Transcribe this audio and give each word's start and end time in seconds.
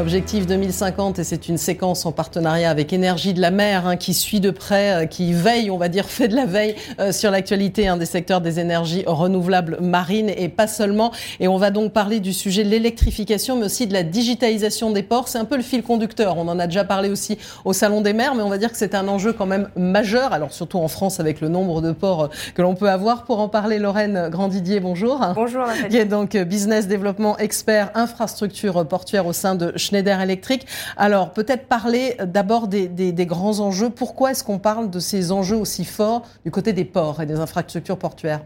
Objectif 0.00 0.46
2050, 0.46 1.18
et 1.18 1.24
c'est 1.24 1.48
une 1.48 1.58
séquence 1.58 2.06
en 2.06 2.12
partenariat 2.12 2.70
avec 2.70 2.92
Énergie 2.92 3.34
de 3.34 3.40
la 3.40 3.50
Mer 3.50 3.84
hein, 3.84 3.96
qui 3.96 4.14
suit 4.14 4.38
de 4.38 4.52
près, 4.52 4.92
euh, 4.92 5.06
qui 5.06 5.32
veille, 5.32 5.72
on 5.72 5.76
va 5.76 5.88
dire, 5.88 6.04
fait 6.08 6.28
de 6.28 6.36
la 6.36 6.46
veille 6.46 6.76
euh, 7.00 7.10
sur 7.10 7.32
l'actualité 7.32 7.88
hein, 7.88 7.96
des 7.96 8.06
secteurs 8.06 8.40
des 8.40 8.60
énergies 8.60 9.02
renouvelables 9.06 9.78
marines 9.80 10.28
et 10.28 10.48
pas 10.48 10.68
seulement. 10.68 11.10
Et 11.40 11.48
on 11.48 11.56
va 11.56 11.72
donc 11.72 11.92
parler 11.92 12.20
du 12.20 12.32
sujet 12.32 12.62
de 12.62 12.68
l'électrification, 12.68 13.56
mais 13.56 13.64
aussi 13.64 13.88
de 13.88 13.92
la 13.92 14.04
digitalisation 14.04 14.92
des 14.92 15.02
ports. 15.02 15.26
C'est 15.26 15.38
un 15.38 15.44
peu 15.44 15.56
le 15.56 15.62
fil 15.62 15.82
conducteur. 15.82 16.38
On 16.38 16.46
en 16.46 16.60
a 16.60 16.68
déjà 16.68 16.84
parlé 16.84 17.08
aussi 17.08 17.36
au 17.64 17.72
Salon 17.72 18.00
des 18.00 18.12
mers, 18.12 18.36
mais 18.36 18.42
on 18.44 18.50
va 18.50 18.58
dire 18.58 18.70
que 18.70 18.78
c'est 18.78 18.94
un 18.94 19.08
enjeu 19.08 19.32
quand 19.32 19.46
même 19.46 19.68
majeur. 19.74 20.32
Alors 20.32 20.52
surtout 20.52 20.78
en 20.78 20.88
France 20.88 21.18
avec 21.18 21.40
le 21.40 21.48
nombre 21.48 21.82
de 21.82 21.90
ports 21.90 22.24
euh, 22.24 22.28
que 22.54 22.62
l'on 22.62 22.76
peut 22.76 22.88
avoir. 22.88 23.24
Pour 23.24 23.40
en 23.40 23.48
parler, 23.48 23.80
Lorraine 23.80 24.28
Grandidier, 24.30 24.78
bonjour. 24.78 25.20
Bonjour. 25.34 25.64
Qui 25.90 25.96
est 25.96 26.04
donc 26.04 26.36
business 26.36 26.86
développement 26.86 27.36
expert 27.38 27.90
infrastructure 27.96 28.86
portuaire 28.86 29.26
au 29.26 29.32
sein 29.32 29.56
de 29.56 29.72
Schneider 29.88 30.20
Electric. 30.20 30.66
Alors, 30.96 31.32
peut-être 31.32 31.66
parler 31.66 32.16
d'abord 32.24 32.68
des, 32.68 33.26
grands 33.26 33.60
enjeux. 33.60 33.90
Pourquoi 33.90 34.32
est-ce 34.32 34.44
qu'on 34.44 34.58
parle 34.58 34.90
de 34.90 35.00
ces 35.00 35.32
enjeux 35.32 35.56
aussi 35.56 35.84
forts 35.84 36.22
du 36.44 36.50
côté 36.50 36.72
des 36.72 36.84
ports 36.84 37.22
et 37.22 37.26
des 37.26 37.40
infrastructures 37.40 37.98
portuaires? 37.98 38.42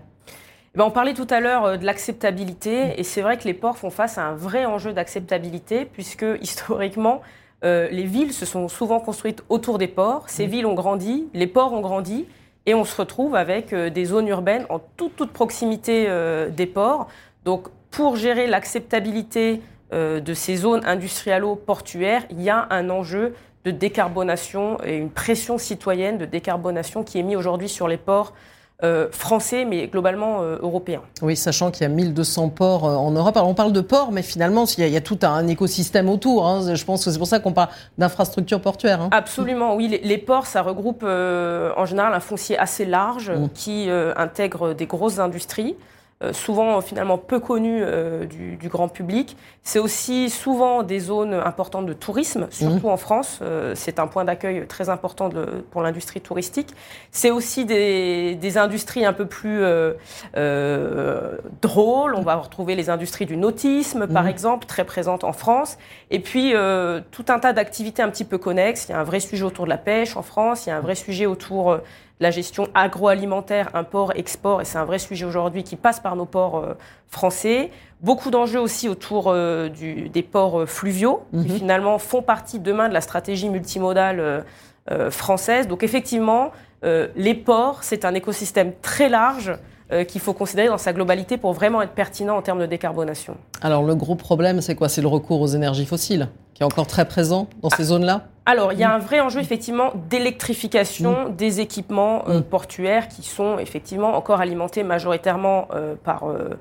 Eh 0.74 0.78
ben, 0.78 0.84
on 0.84 0.91
parlait 0.91 1.14
tout 1.14 1.27
à 1.28 1.41
l'heure 1.41 1.64
euh, 1.64 1.77
de 1.77 1.84
l'acceptabilité, 1.84 2.98
et 2.98 3.02
c'est 3.02 3.20
vrai 3.20 3.36
que 3.36 3.45
les 3.45 3.55
ports 3.55 3.77
font 3.77 3.91
face 3.91 4.16
à 4.16 4.23
un 4.23 4.34
vrai 4.34 4.64
enjeu 4.64 4.92
d'acceptabilité, 4.92 5.84
puisque 5.84 6.24
historiquement, 6.41 7.20
euh, 7.64 7.88
les 7.91 8.05
villes 8.05 8.33
se 8.33 8.47
sont 8.47 8.69
souvent 8.69 9.00
construites 9.00 9.42
autour 9.48 9.78
des 9.78 9.88
ports. 9.88 10.30
Ces 10.30 10.47
villes 10.47 10.66
ont 10.66 10.74
grandi, 10.74 11.28
les 11.34 11.47
ports 11.47 11.72
ont 11.72 11.80
grandi, 11.80 12.27
et 12.64 12.74
on 12.74 12.84
se 12.84 12.97
retrouve 12.97 13.34
avec 13.34 13.72
euh, 13.72 13.91
des 13.91 14.05
zones 14.05 14.28
urbaines 14.28 14.64
en 14.70 14.78
toute, 14.97 15.17
toute 15.17 15.33
proximité 15.33 16.08
des 16.50 16.67
ports. 16.67 17.08
Donc, 17.45 17.69
pour 17.91 18.17
gérer 18.17 18.47
l'acceptabilité 18.47 19.55
euh, 19.55 19.58
de 19.93 20.35
ces 20.35 20.57
zones 20.57 20.85
industrialo-portuaires, 20.85 22.23
il 22.31 22.41
y 22.41 22.51
a 22.51 22.67
un 22.71 22.89
enjeu 22.91 23.35
de 23.65 23.71
décarbonation 23.71 24.79
et 24.85 24.97
une 24.97 25.11
pression 25.11 25.59
citoyenne 25.59 26.19
de 26.19 26.25
décarbonation 26.25 27.05
qui 27.05 27.19
est 27.19 27.23
mise 27.23 27.37
aujourd'hui 27.37 27.69
sur 27.69 27.89
les 27.89 27.97
ports 27.97 28.33
euh, 28.83 29.07
français, 29.13 29.65
mais 29.65 29.87
globalement 29.87 30.43
euh, 30.43 30.59
européens. 30.61 31.03
Oui, 31.20 31.37
sachant 31.37 31.70
qu'il 31.70 31.83
y 31.83 31.87
a 31.87 31.89
1200 31.89 32.48
ports 32.48 32.83
en 32.83 33.13
Europe. 33.13 33.37
Alors 33.37 33.48
on 33.48 33.55
parle 33.55 33.73
de 33.73 33.81
ports, 33.81 34.11
mais 34.11 34.23
finalement, 34.23 34.65
il 34.77 34.89
y 34.89 34.97
a, 34.97 35.01
tout 35.01 35.20
un 35.23 35.47
écosystème 35.47 36.09
autour. 36.09 36.48
Hein. 36.48 36.75
Je 36.75 36.85
pense 36.85 37.05
que 37.05 37.13
c'est 37.13 37.19
pour 37.19 37.29
ça 37.29 37.39
qu'on 37.39 37.53
parle 37.53 37.69
d'infrastructures 37.98 38.61
portuaires. 38.61 39.01
Hein. 39.01 39.11
Absolument, 39.13 39.77
oui. 39.77 40.01
Les, 40.03 40.19
ports, 40.19 40.47
ça 40.47 40.63
regroupe 40.63 41.05
en 41.05 41.87
général 41.87 42.13
un 42.13 42.20
foncier 42.20 42.59
assez 42.59 42.85
large 42.85 43.31
mmh. 43.31 43.48
qui 43.55 43.89
intègre 44.17 44.75
des 44.75 44.87
grosses 44.87 45.20
industries. 45.20 45.77
Euh, 46.23 46.33
souvent 46.33 46.81
finalement 46.81 47.19
peu 47.19 47.41
connues 47.41 47.83
euh, 47.83 48.27
du, 48.27 48.69
grand 48.69 48.89
public. 48.89 49.37
C'est 49.65 49.78
aussi 49.78 50.31
souvent 50.31 50.83
des 50.83 51.01
zones 51.01 51.34
importantes 51.34 51.87
de 51.87 51.92
tourisme, 51.92 52.47
surtout 52.51 52.87
mhm. 52.87 52.92
en 52.92 52.97
France. 52.97 53.41
Euh, 53.42 53.75
c'est 53.75 53.98
un 53.98 54.06
point 54.06 54.25
d'accueil 54.25 54.67
très 54.67 54.89
important 54.89 55.31
pour 55.70 55.83
l'industrie 55.83 56.20
touristique. 56.20 56.75
C'est 57.11 57.31
aussi 57.31 57.64
des, 57.64 58.39
industries 58.56 59.05
un 59.05 59.12
peu 59.12 59.27
plus 59.27 59.62
drôles. 61.62 62.14
On 62.14 62.23
va 62.23 62.36
retrouver 62.36 62.75
les 62.75 62.91
industries 62.91 63.27
du 63.27 63.36
nautisme, 63.36 64.07
par 64.07 64.25
mhm. 64.25 64.29
exemple, 64.29 64.67
très 64.67 64.84
présentes 64.84 65.25
en 65.25 65.33
France. 65.33 65.79
Et 66.11 66.20
puis 66.20 66.53
tout 67.11 67.25
un 67.29 67.39
tas 67.39 67.53
d'activités 67.53 68.03
un 68.03 68.11
petit 68.11 68.25
peu 68.25 68.39
connexes. 68.39 68.89
Il 68.89 68.92
y 68.92 68.95
a 68.95 69.01
un 69.01 69.05
vrai 69.05 69.20
sujet 69.20 69.45
autour 69.45 69.64
de 69.64 69.70
la 69.70 69.79
pêche 69.79 70.17
en 70.17 70.23
France. 70.23 70.67
Il 70.67 70.69
y 70.69 70.73
a 70.73 70.77
un 70.77 70.81
vrai 70.81 70.95
sujet 70.95 71.27
autour 71.27 71.81
la 72.23 72.31
gestion 72.31 72.69
agroalimentaire, 72.73 73.69
import-export, 73.75 74.62
et 74.62 74.64
c'est 74.64 74.79
un 74.79 74.84
vrai 74.84 74.98
sujet 74.98 75.27
aujourd'hui 75.27 75.64
qui 75.64 75.77
passe 75.77 75.98
par 76.01 76.11
nos 76.16 76.24
ports 76.24 76.58
euh, 76.58 76.74
français. 77.08 77.70
Beaucoup 78.00 78.30
d'enjeux 78.30 78.61
aussi 78.61 78.89
autour 78.89 79.27
euh, 79.28 79.68
des 79.68 80.23
ports 80.23 80.61
euh, 80.61 80.67
fluviaux, 80.67 81.23
qui 81.33 81.48
mhm. 81.48 81.58
finalement 81.58 81.98
font 81.98 82.23
partie 82.23 82.58
demain 82.58 82.89
de 82.89 82.95
la 82.95 83.00
stratégie 83.00 83.48
multimodale 83.48 84.45
française. 85.11 85.68
Donc 85.68 85.84
effectivement, 85.84 86.51
les 86.83 87.34
ports, 87.34 87.78
c'est 87.83 88.05
un 88.05 88.14
écosystème 88.14 88.72
très 88.83 89.08
large 89.08 89.52
qu'il 90.08 90.20
faut 90.20 90.33
considérer 90.33 90.67
dans 90.67 90.78
sa 90.78 90.92
globalité 90.92 91.36
pour 91.36 91.52
vraiment 91.52 91.83
être 91.83 91.92
pertinent 91.92 92.36
en 92.36 92.42
termes 92.42 92.58
de 92.58 92.67
décarbonation. 92.67 93.36
Alors 93.61 93.84
le 93.84 93.95
gros 93.95 94.17
problème, 94.17 94.61
c'est 94.61 94.74
quoi? 94.74 94.89
C'est 94.89 95.02
le 95.02 95.06
recours 95.06 95.40
aux 95.40 95.46
énergies 95.46 95.86
fossiles, 95.86 96.28
qui 96.55 96.64
est 96.64 96.67
encore 96.67 96.89
très 96.89 97.05
présent 97.05 97.46
dans 97.62 97.70
ces 97.70 97.83
ah. 97.83 97.86
zones-là? 97.86 98.22
Alors, 98.45 98.73
il 98.73 98.79
y 98.79 98.83
a 98.83 98.92
un 98.92 98.98
vrai 98.98 99.20
enjeu 99.20 99.41
effectivement 99.41 99.92
d'électrification 100.11 101.29
des 101.29 101.61
équipements 101.61 102.25
euh, 102.29 102.41
portuaires 102.41 103.07
qui 103.07 103.23
sont 103.23 103.58
effectivement 103.61 104.17
encore 104.17 104.41
alimentés 104.41 104.83
majoritairement 104.83 105.69
euh, 105.73 105.95
par, 105.95 106.29
euh, 106.29 106.58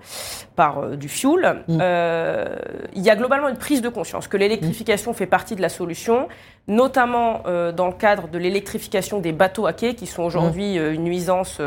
par 0.56 0.96
du 0.96 1.10
fuel. 1.10 1.64
Il 1.68 3.02
y 3.02 3.10
a 3.10 3.16
globalement 3.16 3.50
une 3.50 3.58
prise 3.58 3.82
de 3.82 3.90
conscience 3.90 4.28
que 4.28 4.38
l'électrification 4.38 5.14
fait 5.14 5.26
partie 5.26 5.56
de 5.56 5.62
la 5.62 5.70
solution, 5.70 6.28
notamment 6.68 7.44
dans 7.76 7.88
le 7.88 7.94
cadre 7.94 8.28
de 8.28 8.38
l'électrification 8.38 9.20
des 9.20 9.32
bateaux 9.32 9.66
à 9.66 9.74
quai 9.74 9.96
qui 9.96 10.08
sont 10.08 10.24
aujourd'hui 10.24 10.76
une 10.76 11.04
nuisance 11.04 11.60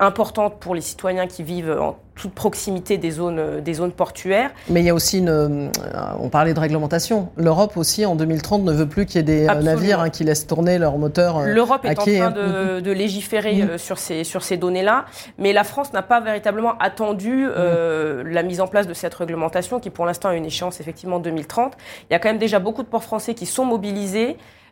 importante 0.00 0.60
pour 0.60 0.74
les 0.74 0.80
citoyens 0.80 1.26
qui 1.26 1.42
vivent 1.42 1.76
en 1.78 1.96
toute 2.14 2.32
proximité 2.32 2.96
des 2.96 3.10
zones, 3.10 3.60
des 3.60 3.74
zones 3.74 3.92
portuaires. 3.92 4.50
Mais 4.68 4.80
il 4.80 4.86
y 4.86 4.90
a 4.90 4.94
aussi 4.94 5.18
une. 5.18 5.70
On 6.20 6.28
parlait 6.28 6.54
de 6.54 6.60
réglementation. 6.60 7.28
L'Europe 7.36 7.76
aussi, 7.76 8.06
en 8.06 8.14
2030, 8.14 8.62
ne 8.62 8.72
veut 8.72 8.88
plus 8.88 9.06
qu'il 9.06 9.16
y 9.16 9.18
ait 9.20 9.22
des 9.22 9.48
euh, 9.48 9.62
navires 9.62 10.00
hein, 10.00 10.10
qui 10.10 10.24
laissent 10.24 10.46
tourner 10.46 10.78
leurs 10.78 10.96
moteurs. 10.98 11.38
Euh, 11.38 11.46
L'Europe 11.46 11.84
est 11.84 11.98
en 11.98 12.02
train 12.02 12.30
de, 12.30 12.80
de 12.80 12.92
légiférer 12.92 13.56
mm. 13.56 13.68
euh, 13.70 13.78
sur 13.78 13.98
ces, 13.98 14.24
sur 14.24 14.42
ces 14.42 14.56
données-là, 14.56 15.06
mais 15.38 15.52
la 15.52 15.64
France 15.64 15.92
n'a 15.92 16.02
pas 16.02 16.20
véritablement 16.20 16.74
attendu 16.78 17.46
la 17.54 18.42
mise 18.42 18.60
en 18.60 18.66
place 18.66 18.86
de 18.86 18.94
cette 18.94 19.14
réglementation 19.14 19.80
qui, 19.80 19.90
pour 19.90 20.06
l'instant, 20.06 20.28
a 20.28 20.34
une 20.34 20.46
échéance 20.46 20.80
effectivement 20.80 21.18
2030. 21.18 21.72
Il 22.08 22.12
y 22.12 22.16
a 22.16 22.18
quand 22.18 22.28
même 22.28 22.38
déjà 22.38 22.58
beaucoup 22.58 22.82
de 22.82 22.88
ports 22.88 23.04
français 23.04 23.34
qui 23.34 23.46
sont 23.46 23.64
mobilisés 23.64 24.03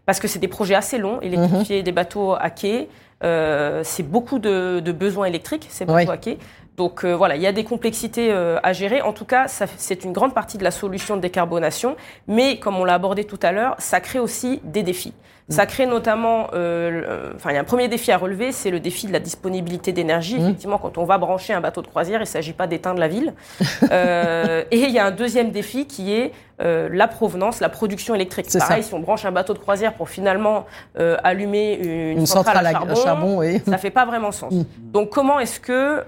parce 0.06 0.18
que 0.18 0.28
c'est 0.28 0.38
des 0.38 0.48
projets 0.48 0.74
assez 0.74 0.98
longs, 0.98 1.20
électrifier 1.20 1.80
mm-hmm. 1.80 1.84
des 1.84 1.92
bateaux 1.92 2.34
à 2.34 2.50
quai. 2.50 2.88
c'est 3.22 4.02
beaucoup 4.02 4.38
de, 4.38 4.80
de, 4.80 4.92
besoins 4.92 5.26
électriques, 5.26 5.66
ces 5.70 5.84
bateaux 5.84 6.10
à 6.10 6.16
quai. 6.16 6.38
Donc 6.76 7.04
euh, 7.04 7.14
voilà, 7.14 7.36
il 7.36 7.42
y 7.42 7.46
a 7.46 7.52
des 7.52 7.64
complexités 7.64 8.32
euh, 8.32 8.58
à 8.62 8.72
gérer. 8.72 9.02
En 9.02 9.12
tout 9.12 9.24
cas, 9.24 9.46
c'est 9.48 10.04
une 10.04 10.12
grande 10.12 10.34
partie 10.34 10.58
de 10.58 10.64
la 10.64 10.70
solution 10.70 11.16
de 11.16 11.20
décarbonation. 11.20 11.96
Mais 12.28 12.58
comme 12.58 12.76
on 12.76 12.84
l'a 12.84 12.94
abordé 12.94 13.24
tout 13.24 13.38
à 13.42 13.52
l'heure, 13.52 13.76
ça 13.78 14.00
crée 14.00 14.18
aussi 14.18 14.60
des 14.64 14.82
défis. 14.82 15.12
Ça 15.52 15.66
crée 15.66 15.86
notamment, 15.86 16.48
euh, 16.54 17.32
enfin, 17.36 17.50
il 17.50 17.54
y 17.54 17.56
a 17.56 17.60
un 17.60 17.64
premier 17.64 17.88
défi 17.88 18.10
à 18.10 18.18
relever, 18.18 18.52
c'est 18.52 18.70
le 18.70 18.80
défi 18.80 19.06
de 19.06 19.12
la 19.12 19.20
disponibilité 19.20 19.92
d'énergie. 19.92 20.38
Mm. 20.38 20.42
Effectivement, 20.42 20.78
quand 20.78 20.98
on 20.98 21.04
va 21.04 21.18
brancher 21.18 21.52
un 21.52 21.60
bateau 21.60 21.82
de 21.82 21.86
croisière, 21.86 22.18
il 22.18 22.22
ne 22.22 22.26
s'agit 22.26 22.52
pas 22.52 22.66
d'éteindre 22.66 22.98
la 22.98 23.08
ville. 23.08 23.34
et 23.90 24.66
il 24.78 24.90
y 24.90 24.98
a 24.98 25.06
un 25.06 25.10
deuxième 25.10 25.50
défi 25.50 25.86
qui 25.86 26.12
est 26.12 26.32
la 26.58 27.08
provenance, 27.08 27.60
la 27.60 27.68
production 27.68 28.14
électrique. 28.14 28.46
Pareil, 28.56 28.82
si 28.82 28.94
on 28.94 29.00
branche 29.00 29.24
un 29.24 29.32
bateau 29.32 29.52
de 29.52 29.58
croisière 29.58 29.94
pour 29.94 30.08
finalement 30.08 30.66
allumer 30.96 31.74
une, 31.74 32.26
centrale, 32.26 32.66
à 32.66 32.94
charbon, 32.94 33.42
ça 33.66 33.78
fait 33.78 33.90
pas 33.90 34.04
vraiment 34.04 34.32
sens. 34.32 34.52
Mm. 34.52 34.62
Donc, 34.92 35.10
comment 35.10 35.38
est-ce 35.38 35.60
que 35.60 36.04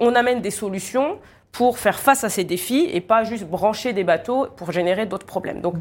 on 0.00 0.14
amène 0.14 0.40
des 0.40 0.50
solutions 0.50 1.18
pour 1.52 1.78
faire 1.78 1.98
face 1.98 2.22
à 2.22 2.28
ces 2.28 2.44
défis 2.44 2.88
et 2.92 3.00
pas 3.00 3.24
juste 3.24 3.44
brancher 3.44 3.92
des 3.92 4.04
bateaux 4.04 4.46
pour 4.56 4.72
générer 4.72 5.06
d'autres 5.06 5.26
problèmes? 5.26 5.60
Donc 5.60 5.74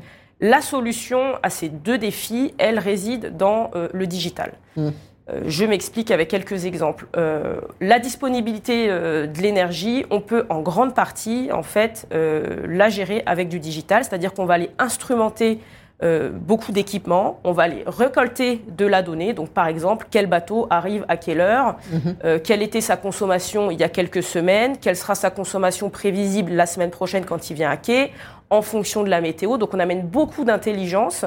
la 0.49 0.61
solution 0.61 1.39
à 1.41 1.49
ces 1.49 1.69
deux 1.69 1.97
défis, 1.97 2.53
elle 2.57 2.77
réside 2.77 3.35
dans 3.35 3.71
euh, 3.75 3.87
le 3.93 4.05
digital. 4.05 4.53
Mmh. 4.75 4.89
Euh, 5.27 5.41
je 5.47 5.65
m'explique 5.65 6.11
avec 6.11 6.27
quelques 6.27 6.65
exemples. 6.65 7.07
Euh, 7.17 7.59
la 7.81 7.97
disponibilité 7.97 8.87
de 8.87 9.41
l'énergie, 9.41 10.05
on 10.11 10.21
peut 10.21 10.45
en 10.49 10.61
grande 10.61 10.93
partie 10.93 11.49
en 11.51 11.63
fait 11.63 12.07
la 12.11 12.89
gérer 12.89 13.23
avec 13.25 13.49
du 13.49 13.59
digital, 13.59 14.03
c'est-à-dire 14.03 14.33
qu'on 14.33 14.45
va 14.45 14.53
aller 14.53 14.69
instrumenter 14.77 15.59
euh, 16.03 16.29
beaucoup 16.29 16.73
d'équipements. 16.73 17.39
On 17.45 17.53
va 17.53 17.63
aller 17.63 17.85
récolter 17.87 18.61
de 18.67 18.85
la 18.85 19.01
donnée. 19.01 19.31
Donc, 19.31 19.51
par 19.51 19.67
exemple, 19.67 20.07
quel 20.11 20.27
bateau 20.27 20.67
arrive 20.69 21.05
à 21.07 21.15
quelle 21.15 21.39
heure 21.39 21.77
mhm. 21.89 22.15
euh, 22.25 22.39
Quelle 22.43 22.61
était 22.61 22.81
sa 22.81 22.97
consommation 22.97 23.71
il 23.71 23.79
y 23.79 23.83
a 23.83 23.87
quelques 23.87 24.21
semaines 24.21 24.75
Quelle 24.77 24.97
sera 24.97 25.15
sa 25.15 25.29
consommation 25.29 25.89
prévisible 25.89 26.51
la 26.51 26.65
semaine 26.65 26.91
prochaine 26.91 27.23
quand 27.23 27.49
il 27.49 27.53
vient 27.53 27.69
à 27.69 27.77
quai 27.77 28.11
En 28.49 28.61
fonction 28.61 29.03
de 29.03 29.09
la 29.09 29.21
météo. 29.21 29.57
Donc, 29.57 29.73
on 29.73 29.79
amène 29.79 30.07
beaucoup 30.07 30.43
d'intelligence. 30.43 31.25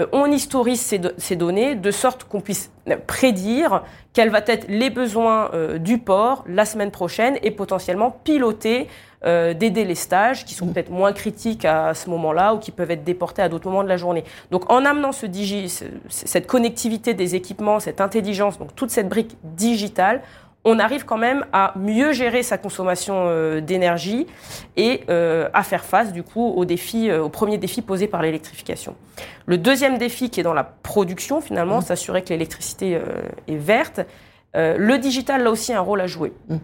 Euh, 0.00 0.06
on 0.12 0.30
historise 0.32 0.98
ces, 1.16 1.36
données 1.36 1.74
de 1.74 1.90
sorte 1.90 2.24
qu'on 2.24 2.40
puisse 2.40 2.70
prédire 3.06 3.82
quels 4.12 4.30
vont 4.30 4.42
être 4.46 4.66
les 4.68 4.90
besoins 4.90 5.50
du 5.78 5.98
port 5.98 6.44
la 6.46 6.64
semaine 6.64 6.90
prochaine 6.90 7.38
et 7.42 7.50
potentiellement 7.50 8.10
piloter 8.10 8.88
euh, 9.26 9.54
des 9.54 9.70
délestages 9.70 10.44
qui 10.44 10.52
sont 10.52 10.66
peut-être 10.66 10.90
moins 10.90 11.14
critiques 11.14 11.64
à 11.64 11.94
ce 11.94 12.10
moment-là 12.10 12.52
ou 12.52 12.58
qui 12.58 12.70
peuvent 12.70 12.90
être 12.90 13.04
déportés 13.04 13.40
à 13.40 13.48
d'autres 13.48 13.66
moments 13.66 13.82
de 13.82 13.88
la 13.88 13.96
journée. 13.96 14.22
Donc 14.50 14.70
en 14.70 14.84
amenant 14.84 15.12
ce 15.12 15.24
digi, 15.24 15.74
cette 16.10 16.46
connectivité 16.46 17.14
des 17.14 17.34
équipements, 17.34 17.80
cette 17.80 18.02
intelligence, 18.02 18.58
donc 18.58 18.74
toute 18.74 18.90
cette 18.90 19.08
brique 19.08 19.38
digitale, 19.42 20.20
on 20.64 20.78
arrive 20.78 21.04
quand 21.04 21.18
même 21.18 21.44
à 21.52 21.72
mieux 21.76 22.12
gérer 22.12 22.42
sa 22.42 22.58
consommation 22.58 23.26
euh, 23.26 23.60
d'énergie 23.60 24.26
et 24.76 25.02
euh, 25.08 25.48
à 25.52 25.62
faire 25.62 25.84
face 25.84 26.12
du 26.12 26.22
coup 26.22 26.52
au 26.56 26.64
défi, 26.64 27.12
au 27.12 27.28
premier 27.28 27.58
défi 27.58 27.82
posé 27.82 28.06
par 28.06 28.22
l'électrification. 28.22 28.96
Le 29.46 29.58
deuxième 29.58 29.98
défi 29.98 30.30
qui 30.30 30.40
est 30.40 30.44
dans 30.44 30.54
la 30.54 30.64
production 30.64 31.40
finalement, 31.40 31.78
mmh. 31.78 31.82
s'assurer 31.82 32.22
que 32.22 32.30
l'électricité 32.30 33.00
est 33.46 33.56
verte. 33.56 34.00
le 34.54 34.96
digital 34.96 35.46
a 35.46 35.50
aussi 35.50 35.72
un 35.72 35.80
rôle 35.80 36.00
à 36.00 36.06
jouer. 36.06 36.32
Mmh. 36.48 36.56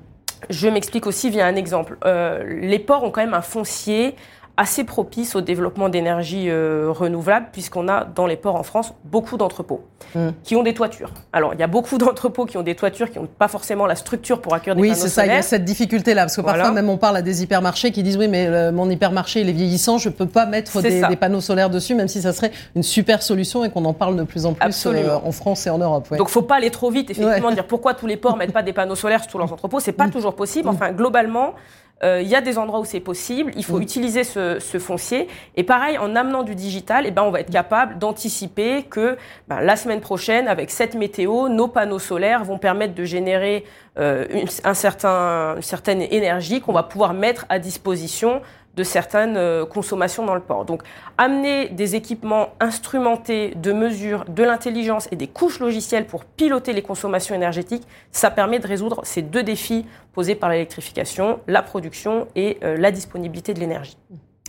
Je 0.49 0.69
m'explique 0.69 1.06
aussi 1.06 1.29
via 1.29 1.47
un 1.47 1.56
exemple. 1.56 1.99
les 2.47 2.79
ports 2.79 3.05
ont 3.05 3.11
quand 3.11 3.20
même 3.20 3.35
un 3.35 3.43
foncier 3.43 4.17
assez 4.60 4.84
propice 4.84 5.36
au 5.36 5.40
développement 5.40 5.88
d'énergie 5.88 6.50
euh, 6.50 6.88
renouvelable, 6.90 7.46
puisqu'on 7.50 7.88
a 7.88 8.04
dans 8.04 8.26
les 8.26 8.36
ports 8.36 8.56
en 8.56 8.62
France 8.62 8.92
beaucoup 9.04 9.38
d'entrepôts 9.38 9.86
hmm. 10.14 10.28
qui 10.44 10.54
ont 10.54 10.62
des 10.62 10.74
toitures. 10.74 11.14
Alors, 11.32 11.54
il 11.54 11.60
y 11.60 11.62
a 11.62 11.66
beaucoup 11.66 11.96
d'entrepôts 11.98 12.44
qui 12.44 12.58
ont 12.58 12.62
des 12.62 12.74
toitures 12.74 13.10
qui 13.10 13.18
n'ont 13.18 13.26
pas 13.26 13.48
forcément 13.48 13.86
la 13.86 13.94
structure 13.94 14.42
pour 14.42 14.52
accueillir 14.52 14.76
des 14.76 14.82
oui, 14.82 14.88
panneaux 14.88 14.98
solaires. 14.98 15.06
Oui, 15.06 15.10
c'est 15.10 15.14
ça, 15.14 15.26
il 15.26 15.32
y 15.34 15.38
a 15.38 15.40
cette 15.40 15.64
difficulté-là, 15.64 16.24
parce 16.24 16.36
que 16.36 16.42
parfois 16.42 16.72
même 16.72 16.90
on 16.90 16.98
parle 16.98 17.16
à 17.16 17.22
des 17.22 17.42
hypermarchés 17.42 17.90
qui 17.90 18.02
disent 18.02 18.18
oui, 18.18 18.28
mais 18.28 18.48
euh, 18.48 18.70
mon 18.70 18.90
hypermarché 18.90 19.40
il 19.40 19.48
est 19.48 19.52
vieillissant, 19.52 19.96
je 19.96 20.10
ne 20.10 20.14
peux 20.14 20.26
pas 20.26 20.44
mettre 20.44 20.82
des, 20.82 21.16
panneaux 21.16 21.40
solaires 21.40 21.70
dessus, 21.70 21.94
même 21.94 22.08
si 22.08 22.20
ça 22.20 22.34
serait 22.34 22.52
une 22.76 22.82
super 22.82 23.22
solution 23.22 23.64
et 23.64 23.70
qu'on 23.70 23.86
en 23.86 23.94
parle 23.94 24.14
de 24.16 24.24
plus 24.24 24.44
en 24.44 24.52
plus 24.52 24.86
euh, 24.86 25.16
en 25.24 25.32
France 25.32 25.66
et 25.66 25.70
en 25.70 25.78
Europe. 25.78 26.10
Donc, 26.10 26.18
il 26.18 26.22
ne 26.22 26.28
faut 26.28 26.42
pas 26.42 26.56
aller 26.56 26.70
trop 26.70 26.90
vite, 26.90 27.10
effectivement, 27.10 27.50
dire 27.50 27.66
pourquoi 27.66 27.94
tous 27.94 28.06
les 28.06 28.18
ports 28.18 28.36
mettent 28.36 28.52
pas 28.52 28.62
des 28.62 28.74
panneaux 28.74 28.94
solaires 28.94 29.22
sur 29.22 29.32
tous 29.32 29.38
leurs 29.38 29.52
entrepôts, 29.54 29.80
c'est 29.80 29.92
pas 29.92 30.08
hmm. 30.08 30.10
toujours 30.10 30.34
possible. 30.34 30.68
Hmm. 30.68 30.74
Enfin, 30.74 30.92
globalement, 30.92 31.54
il 32.02 32.26
y 32.26 32.35
a 32.35 32.41
des 32.41 32.56
endroits 32.56 32.81
où 32.81 32.85
c'est 32.85 33.00
possible, 33.00 33.52
il 33.56 33.64
faut 33.64 33.79
utiliser 33.81 34.25
ce, 34.25 34.58
ce, 34.58 34.79
foncier. 34.79 35.29
Et 35.56 35.64
pareil, 35.64 35.99
en 35.99 36.17
amenant 36.17 36.43
du 36.43 36.55
digital, 36.55 37.05
eh 37.06 37.11
ben, 37.11 37.23
on 37.23 37.31
va 37.31 37.41
être 37.41 37.50
capable 37.50 37.99
d'anticiper 37.99 38.85
que 38.85 39.19
ben, 39.49 39.61
la 39.61 39.76
semaine 39.76 40.00
prochaine, 40.00 40.49
avec 40.49 40.70
cette 40.70 40.94
météo, 40.94 41.49
nos 41.49 41.69
panneaux 41.69 41.99
solaires 41.99 42.44
vont 42.44 42.58
permettre 42.58 42.94
de 42.94 43.05
générer 43.05 43.64
euh, 43.99 44.25
une, 44.31 44.49
un 44.64 44.75
certain, 44.75 45.56
une 45.56 45.62
certaine 45.62 46.00
énergie 46.00 46.61
qu'on 46.61 46.73
va 46.73 46.85
pouvoir 46.85 47.12
mettre 47.12 47.44
à 47.49 47.58
disposition 47.58 48.41
de 48.80 48.84
certaines 48.84 49.36
euh, 49.36 49.66
consommations 49.66 50.24
dans 50.24 50.34
le 50.34 50.40
port. 50.40 50.64
Donc 50.64 50.82
amener 51.18 51.68
des 51.68 51.96
équipements 51.96 52.54
instrumentés 52.60 53.52
de 53.54 53.74
mesure, 53.74 54.24
de 54.26 54.42
l'intelligence 54.42 55.06
et 55.12 55.16
des 55.16 55.26
couches 55.26 55.60
logicielles 55.60 56.06
pour 56.06 56.24
piloter 56.24 56.72
les 56.72 56.80
consommations 56.80 57.34
énergétiques, 57.34 57.86
ça 58.10 58.30
permet 58.30 58.58
de 58.58 58.66
résoudre 58.66 59.02
ces 59.04 59.20
deux 59.20 59.42
défis 59.42 59.84
posés 60.14 60.34
par 60.34 60.48
l'électrification, 60.48 61.40
la 61.46 61.60
production 61.60 62.26
et 62.34 62.56
euh, 62.64 62.78
la 62.78 62.90
disponibilité 62.90 63.52
de 63.52 63.60
l'énergie. 63.60 63.98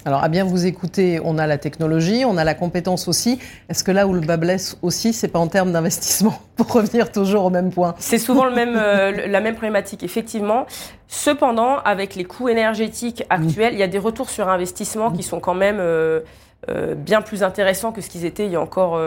Alors, 0.04 0.24
à 0.24 0.30
bien 0.30 0.44
vous 0.44 0.66
écouter, 0.66 1.20
on 1.24 1.38
a 1.38 1.46
la 1.46 1.60
technologie, 1.60 2.24
on 2.26 2.38
a 2.38 2.44
la 2.44 2.56
compétence 2.56 3.08
aussi. 3.08 3.40
Est-ce 3.70 3.84
que 3.84 3.92
là 3.92 4.08
où 4.08 4.14
le 4.14 4.22
bas 4.22 4.38
blesse 4.38 4.78
aussi, 4.82 5.14
c'est 5.14 5.28
pas 5.28 5.38
en 5.38 5.48
termes 5.48 5.72
d'investissement 5.72 6.40
pour 6.56 6.72
revenir 6.74 7.12
toujours 7.12 7.46
au 7.46 7.50
même 7.52 7.72
point? 7.72 7.94
C'est 8.00 8.18
souvent 8.18 8.46
le 8.46 8.56
même, 8.56 8.76
euh, 8.76 9.28
la 9.28 9.42
même 9.42 9.54
problématique, 9.54 10.02
effectivement. 10.02 10.66
Cependant, 11.08 11.78
avec 11.80 12.16
les 12.16 12.24
coûts 12.24 12.50
énergétiques 12.50 13.24
actuels, 13.30 13.74
il 13.74 13.80
y 13.80 13.84
a 13.84 13.88
des 13.88 14.00
retours 14.00 14.30
sur 14.32 14.50
investissement 14.50 15.12
qui 15.12 15.22
sont 15.22 15.40
quand 15.40 15.54
même 15.54 15.78
euh, 15.80 16.22
euh, 16.70 16.96
bien 16.96 17.22
plus 17.22 17.44
intéressants 17.44 17.92
que 17.92 18.02
ce 18.02 18.10
qu'ils 18.10 18.26
étaient 18.26 18.46
il 18.46 18.52
y 18.54 18.56
a 18.56 18.62
encore 18.62 19.00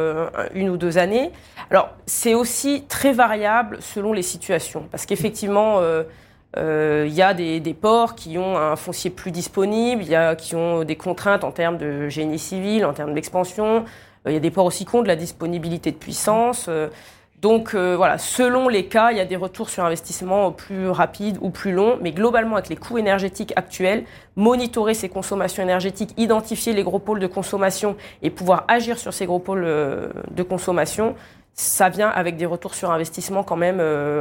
une 0.55 0.69
ou 0.69 0.77
deux 0.77 0.99
années. 0.99 1.33
Alors, 1.71 1.91
c'est 2.07 2.35
aussi 2.35 2.85
très 2.89 3.13
variable 3.13 3.79
selon 3.81 4.13
les 4.13 4.23
situations, 4.23 4.85
parce 4.93 5.07
qu'effectivement 5.07 5.81
il 6.57 6.63
euh, 6.63 7.09
y 7.09 7.21
a 7.21 7.35
des, 7.35 7.75
ports 7.75 8.15
qui 8.15 8.39
ont 8.39 8.57
un 8.57 8.77
foncier 8.77 9.11
plus 9.11 9.33
disponible, 9.33 10.03
il 10.03 10.09
y 10.09 10.15
a 10.15 10.37
qui 10.37 10.55
ont 10.55 10.85
des 10.85 10.95
contraintes 10.95 11.43
en 11.43 11.51
termes 11.51 11.79
de 11.79 12.09
génie 12.09 12.39
civil, 12.39 12.85
en 12.85 12.93
termes 12.93 13.13
d'expansion. 13.13 13.85
Il 14.25 14.29
euh, 14.29 14.35
y 14.35 14.37
a 14.37 14.41
des 14.41 14.53
ports 14.53 14.67
aussi 14.67 14.85
qui 14.85 14.95
ont 14.95 15.03
de 15.03 15.09
la 15.09 15.17
disponibilité 15.17 15.91
de 15.91 15.97
puissance. 15.97 16.67
Euh, 16.69 16.89
donc 17.43 17.75
voilà, 17.75 18.17
selon 18.17 18.69
les 18.69 18.87
cas, 18.87 19.11
il 19.11 19.19
y 19.19 19.21
a 19.21 19.27
des 19.27 19.37
retours 19.37 19.69
sur 19.69 19.85
investissement 19.85 20.51
plus 20.51 20.89
rapides 20.89 21.37
ou 21.43 21.51
plus 21.51 21.73
longs, 21.73 21.99
mais 22.01 22.11
globalement 22.11 22.57
avec 22.57 22.71
les 22.71 22.77
coûts 22.77 22.97
énergétiques 22.97 23.53
actuels, 23.55 24.05
monitorer 24.35 24.95
ces 24.95 25.11
consommations 25.11 25.63
énergétiques, 25.63 26.15
identifier 26.17 26.73
les 26.73 26.83
gros 26.83 27.01
pôles 27.01 27.21
de 27.21 27.27
consommation 27.27 27.97
et 28.23 28.31
pouvoir 28.31 28.65
agir 28.67 28.99
sur 28.99 29.13
ces 29.13 29.27
gros 29.27 29.41
pôles 29.41 29.67
de 29.67 30.43
consommation, 30.43 31.17
ça 31.55 31.89
vient 31.89 32.09
avec 32.09 32.37
des 32.37 32.47
retours 32.47 32.75
sur 32.75 32.91
investissement 32.91 33.43
quand 33.43 33.57
même 33.57 33.81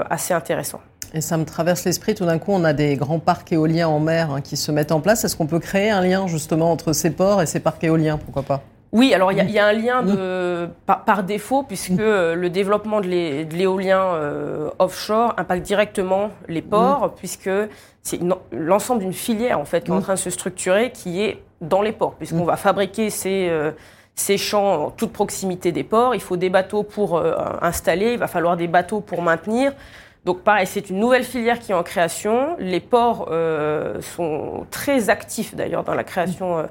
assez 0.09 0.33
intéressants. 0.33 0.81
Et 1.13 1.21
ça 1.21 1.37
me 1.37 1.45
traverse 1.45 1.85
l'esprit, 1.85 2.15
tout 2.15 2.25
d'un 2.25 2.39
coup, 2.39 2.51
on 2.51 2.63
a 2.63 2.73
des 2.73 2.95
grands 2.95 3.19
parcs 3.19 3.51
éoliens 3.51 3.87
en 3.87 3.99
mer 3.99 4.31
hein, 4.31 4.41
qui 4.41 4.57
se 4.57 4.71
mettent 4.71 4.91
en 4.91 4.99
place. 4.99 5.23
Est-ce 5.23 5.35
qu'on 5.35 5.45
peut 5.45 5.59
créer 5.59 5.91
un 5.91 6.01
lien 6.01 6.25
justement 6.25 6.71
entre 6.71 6.93
ces 6.93 7.11
ports 7.11 7.41
et 7.41 7.45
ces 7.45 7.59
parcs 7.59 7.83
éoliens? 7.83 8.17
Pourquoi 8.17 8.41
pas? 8.41 8.63
Oui, 8.93 9.11
alors 9.11 9.31
il 9.31 9.49
y, 9.49 9.57
a 9.57 9.65
un 9.65 9.73
lien 9.73 10.03
de, 10.03 10.69
par, 10.85 11.23
défaut, 11.23 11.63
puisque 11.63 11.99
euh, 11.99 12.35
le 12.35 12.51
développement 12.51 13.01
de 13.01 13.07
l'éolien 13.07 14.03
euh, 14.03 14.69
offshore 14.77 15.33
impacte 15.37 15.65
directement 15.65 16.29
les 16.47 16.61
ports, 16.61 17.15
puisque 17.15 17.49
c'est 18.03 18.19
l'ensemble 18.51 19.01
d'une 19.01 19.13
filière 19.13 19.59
en 19.59 19.65
fait 19.65 19.85
qui 19.85 19.89
est 19.89 19.95
en 19.95 20.01
train 20.01 20.13
de 20.13 20.19
se 20.19 20.29
structurer, 20.29 20.91
qui 20.91 21.23
est 21.23 21.41
dans 21.59 21.81
les 21.81 21.91
ports, 21.91 22.13
puisqu'on 22.13 22.43
va 22.43 22.55
fabriquer 22.55 23.09
ces, 23.09 23.47
euh, 23.49 23.71
ces 24.15 24.37
champs 24.37 24.85
en 24.85 24.91
toute 24.91 25.11
proximité 25.11 25.71
des 25.71 25.83
ports. 25.83 26.13
Il 26.15 26.21
faut 26.21 26.37
des 26.37 26.49
bateaux 26.49 26.83
pour 26.83 27.21
installer, 27.61 28.13
il 28.13 28.19
va 28.19 28.27
falloir 28.27 28.57
des 28.57 28.67
bateaux 28.67 29.01
pour 29.01 29.21
maintenir. 29.21 29.73
Donc 30.25 30.41
pareil, 30.41 30.67
c'est 30.67 30.89
une 30.89 30.99
nouvelle 30.99 31.23
filière 31.23 31.59
qui 31.59 31.71
est 31.71 31.75
en 31.75 31.83
création. 31.83 32.55
Les 32.57 32.79
ports 32.79 33.27
euh, 33.31 34.01
sont 34.01 34.65
très 34.71 35.09
actifs 35.09 35.53
d'ailleurs 35.53 35.83
dans 35.83 35.95
la 35.95 36.05
création 36.05 36.59
euh, 36.59 36.63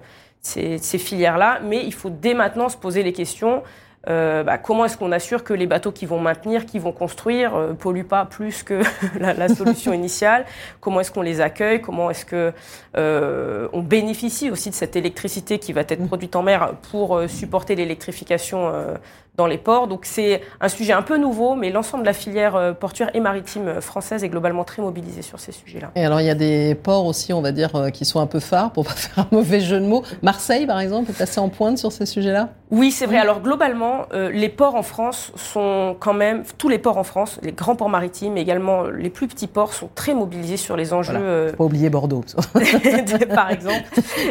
de 0.56 0.78
ces 0.78 0.98
filières-là, 0.98 1.60
mais 1.62 1.84
il 1.84 1.92
faut 1.92 2.10
dès 2.10 2.34
maintenant 2.34 2.68
se 2.68 2.76
poser 2.76 3.02
les 3.02 3.12
questions 3.12 3.62
euh, 4.08 4.42
bah, 4.42 4.58
comment 4.58 4.84
est-ce 4.84 4.96
qu'on 4.96 5.12
assure 5.12 5.44
que 5.44 5.54
les 5.54 5.66
bateaux 5.66 5.92
qui 5.92 6.06
vont 6.06 6.18
maintenir, 6.18 6.66
qui 6.66 6.78
vont 6.78 6.92
construire, 6.92 7.54
euh, 7.54 7.72
polluent 7.72 8.04
pas 8.04 8.24
plus 8.24 8.62
que 8.62 8.82
la, 9.20 9.32
la, 9.34 9.48
solution 9.48 9.92
initiale? 9.92 10.44
Comment 10.80 11.00
est-ce 11.00 11.12
qu'on 11.12 11.22
les 11.22 11.40
accueille? 11.40 11.80
Comment 11.80 12.10
est-ce 12.10 12.24
que 12.24 12.52
euh, 12.96 13.68
on 13.72 13.80
bénéficie 13.80 14.50
aussi 14.50 14.70
de 14.70 14.74
cette 14.74 14.96
électricité 14.96 15.58
qui 15.58 15.72
va 15.72 15.82
être 15.82 16.06
produite 16.06 16.34
en 16.34 16.42
mer 16.42 16.74
pour 16.90 17.16
euh, 17.16 17.28
supporter 17.28 17.76
l'électrification 17.76 18.68
euh, 18.68 18.96
dans 19.36 19.46
les 19.46 19.58
ports 19.58 19.88
Donc 19.88 20.04
c'est 20.04 20.42
un 20.60 20.68
sujet 20.68 20.92
un 20.92 21.02
peu 21.02 21.16
nouveau, 21.16 21.54
mais 21.54 21.70
l'ensemble 21.70 22.02
de 22.02 22.06
la 22.06 22.12
filière 22.12 22.74
portuaire 22.78 23.10
et 23.14 23.20
maritime 23.20 23.80
française 23.80 24.24
est 24.24 24.28
globalement 24.28 24.64
très 24.64 24.82
mobilisée 24.82 25.22
sur 25.22 25.40
ces 25.40 25.52
sujets-là. 25.52 25.90
Et 25.96 26.04
alors 26.04 26.20
il 26.20 26.26
y 26.26 26.30
a 26.30 26.34
des 26.34 26.74
ports 26.74 27.06
aussi, 27.06 27.32
on 27.32 27.40
va 27.40 27.52
dire, 27.52 27.70
qui 27.92 28.04
sont 28.04 28.20
un 28.20 28.26
peu 28.26 28.40
phares, 28.40 28.72
pour 28.72 28.84
pas 28.84 28.92
faire 28.96 29.24
un 29.24 29.34
mauvais 29.34 29.60
jeu 29.60 29.80
de 29.80 29.86
mots. 29.86 30.02
Marseille, 30.22 30.66
par 30.66 30.80
exemple, 30.80 31.10
est 31.10 31.20
assez 31.20 31.40
en 31.40 31.48
pointe 31.48 31.78
sur 31.78 31.92
ces 31.92 32.06
sujets-là? 32.06 32.50
Oui, 32.70 32.90
c'est 32.90 33.04
vrai. 33.06 33.18
Alors 33.18 33.40
globalement, 33.42 34.06
euh, 34.14 34.30
les 34.30 34.48
ports 34.48 34.74
en 34.74 34.82
France 34.82 35.30
sont 35.36 35.94
quand 36.00 36.14
même, 36.14 36.42
tous 36.56 36.70
les 36.70 36.78
ports 36.78 36.96
en 36.96 37.04
France, 37.04 37.38
les 37.42 37.52
grands 37.52 37.76
ports 37.76 37.90
maritimes, 37.90 38.38
également 38.38 38.84
les 38.84 39.10
plus 39.10 39.28
petits 39.28 39.46
ports, 39.46 39.74
sont 39.74 39.90
très 39.94 40.14
mobilisés 40.14 40.56
sur 40.56 40.76
les 40.76 40.94
enjeux. 40.94 41.12
Voilà. 41.12 41.26
Euh, 41.26 41.52
pas 41.52 41.64
oublier 41.64 41.90
Bordeaux. 41.90 42.24
par 43.34 43.50
exemple, 43.50 43.84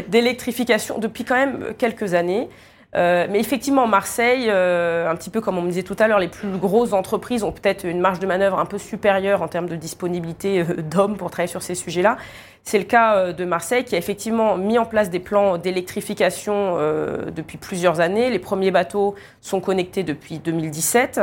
d'électrification 0.09 0.98
depuis 0.98 1.24
quand 1.24 1.36
même 1.36 1.74
quelques 1.77 2.15
années. 2.15 2.50
Euh, 2.94 3.28
mais 3.30 3.40
effectivement, 3.40 3.88
Marseille, 3.88 4.48
euh, 4.50 5.10
un 5.10 5.16
petit 5.16 5.30
peu 5.30 5.40
comme 5.40 5.58
on 5.58 5.62
me 5.62 5.70
disait 5.70 5.84
tout 5.84 5.96
à 5.98 6.08
l'heure, 6.08 6.20
les 6.20 6.28
plus 6.28 6.50
grosses 6.58 6.92
entreprises 6.92 7.44
ont 7.44 7.54
peut-être 7.54 7.86
une 7.86 8.01
marge 8.01 8.20
de 8.20 8.27
manœuvre 8.27 8.60
un 8.60 8.65
peu 8.65 8.77
supérieure 8.77 9.42
en 9.42 9.48
termes 9.48 9.70
de 9.70 9.77
disponibilité 9.77 10.60
euh, 10.60 10.82
d'hommes 10.82 11.15
pour 11.15 11.32
travailler 11.32 11.50
sur 11.50 11.62
ces 11.62 11.75
sujets-là. 11.75 12.18
C'est 12.63 12.77
le 12.77 12.84
cas 12.84 13.15
euh, 13.15 13.34
de 13.34 13.46
Marseille 13.46 13.86
qui 13.86 13.96
a 13.96 13.98
effectivement 13.98 14.58
mis 14.58 14.77
en 14.77 14.86
place 14.86 15.10
des 15.10 15.20
plans 15.20 15.58
d'électrification 15.58 16.75
euh, 16.77 17.32
depuis 17.32 17.58
plusieurs 17.58 18.01
années. 18.01 18.30
Les 18.30 18.39
premiers 18.39 18.72
bateaux 18.72 19.15
sont 19.39 19.62
connectés 19.62 20.04
depuis 20.04 20.39
2017, 20.39 21.22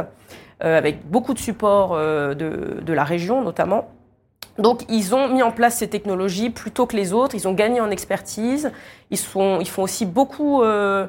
avec 0.61 1.09
beaucoup 1.09 1.35
de 1.35 1.39
support 1.39 1.97
de, 1.97 2.35
de 2.35 2.93
la 2.93 3.05
région 3.05 3.43
notamment. 3.43 3.89
Donc, 4.59 4.83
ils 4.89 5.15
ont 5.15 5.29
mis 5.29 5.43
en 5.43 5.53
place 5.53 5.77
ces 5.77 5.89
technologies 5.89 6.51
plutôt 6.51 6.87
que 6.87 6.97
les 6.97 7.13
autres. 7.13 7.37
Ils 7.37 7.47
ont 7.47 7.53
gagné 7.53 7.81
en 7.81 7.91
expertise. 7.91 8.73
Ils, 9.11 9.17
sont, 9.17 9.61
ils 9.61 9.69
font 9.69 9.83
aussi 9.83 10.05
beaucoup 10.05 10.63
euh, 10.63 11.07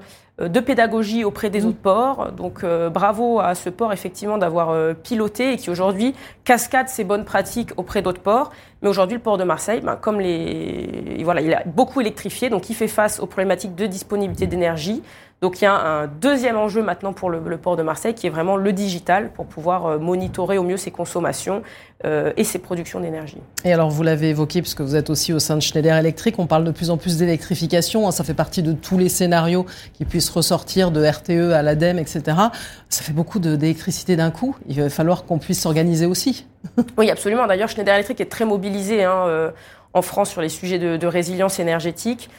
de 0.47 0.59
pédagogie 0.59 1.23
auprès 1.23 1.49
des 1.49 1.61
mmh. 1.61 1.65
autres 1.65 1.77
ports. 1.79 2.31
Donc, 2.31 2.63
euh, 2.63 2.89
bravo 2.89 3.39
à 3.39 3.55
ce 3.55 3.69
port, 3.69 3.91
effectivement, 3.91 4.37
d'avoir 4.37 4.69
euh, 4.69 4.93
piloté 4.93 5.53
et 5.53 5.57
qui 5.57 5.69
aujourd'hui 5.69 6.15
cascade 6.45 6.87
ses 6.87 7.03
bonnes 7.03 7.25
pratiques 7.25 7.71
auprès 7.77 8.01
d'autres 8.01 8.21
ports. 8.21 8.51
Mais 8.81 8.87
aujourd'hui, 8.87 9.17
le 9.17 9.23
port 9.23 9.37
de 9.37 9.43
Marseille, 9.43 9.81
ben, 9.81 9.97
comme 9.97 10.21
les, 10.21 11.21
voilà, 11.23 11.41
il 11.41 11.53
a 11.53 11.63
beaucoup 11.65 11.99
électrifié, 11.99 12.49
donc 12.49 12.69
il 12.69 12.75
fait 12.75 12.87
face 12.87 13.19
aux 13.19 13.25
problématiques 13.25 13.75
de 13.75 13.85
disponibilité 13.85 14.47
d'énergie. 14.47 15.03
Donc 15.41 15.61
il 15.61 15.63
y 15.63 15.67
a 15.67 15.73
un 15.73 16.07
deuxième 16.07 16.57
enjeu 16.57 16.81
maintenant 16.81 17.13
pour 17.13 17.29
le, 17.29 17.39
port 17.57 17.77
de 17.77 17.83
Marseille 17.83 18.13
qui 18.13 18.27
est 18.27 18.29
vraiment 18.29 18.57
le 18.57 18.73
digital 18.73 19.31
pour 19.31 19.45
pouvoir 19.45 19.85
euh, 19.85 19.97
monitorer 19.97 20.57
au 20.57 20.63
mieux 20.63 20.75
ses 20.75 20.91
consommations 20.91 21.63
euh, 22.03 22.33
et 22.35 22.43
ses 22.43 22.59
productions 22.59 22.99
d'énergie. 22.99 23.37
Et 23.63 23.71
alors 23.71 23.89
vous 23.89 24.03
l'avez 24.03 24.29
évoqué 24.29 24.61
puisque 24.61 24.81
vous 24.81 24.97
êtes 24.97 25.09
aussi 25.09 25.31
au 25.31 25.39
sein 25.39 25.55
de 25.55 25.61
Schneider 25.61 25.95
Electric, 25.95 26.39
on 26.39 26.45
parle 26.45 26.65
de 26.65 26.71
plus 26.71 26.89
en 26.89 26.97
plus 26.97 27.17
d'électrification, 27.17 28.05
hein, 28.05 28.11
ça 28.11 28.25
fait 28.25 28.33
partie 28.33 28.61
de 28.61 28.73
tous 28.73 28.97
les 28.97 29.07
scénarios 29.07 29.65
qui 29.93 30.03
puissent 30.03 30.29
ressortir 30.29 30.91
de 30.91 31.05
RTE 31.05 31.53
à 31.53 31.61
l'ADEME, 31.61 31.99
etc. 31.99 32.21
Ça 32.89 33.03
fait 33.03 33.13
beaucoup 33.13 33.39
d'électricité 33.39 34.17
d'un 34.17 34.31
coup, 34.31 34.57
il 34.67 34.81
va 34.81 34.89
falloir 34.89 35.23
qu'on 35.23 35.39
puisse 35.39 35.61
s'organiser 35.61 36.05
aussi. 36.05 36.47
oui 36.97 37.09
absolument, 37.09 37.47
d'ailleurs 37.47 37.69
Schneider 37.69 37.93
Electric 37.93 38.19
est 38.19 38.29
très 38.29 38.43
mobilisé 38.43 39.05
hein, 39.05 39.23
euh, 39.27 39.51
en 39.93 40.01
France 40.01 40.29
sur 40.29 40.41
les 40.41 40.49
sujets 40.49 40.79
de, 40.79 40.97
de 40.97 41.07
résilience 41.07 41.59
énergétique 41.59 42.29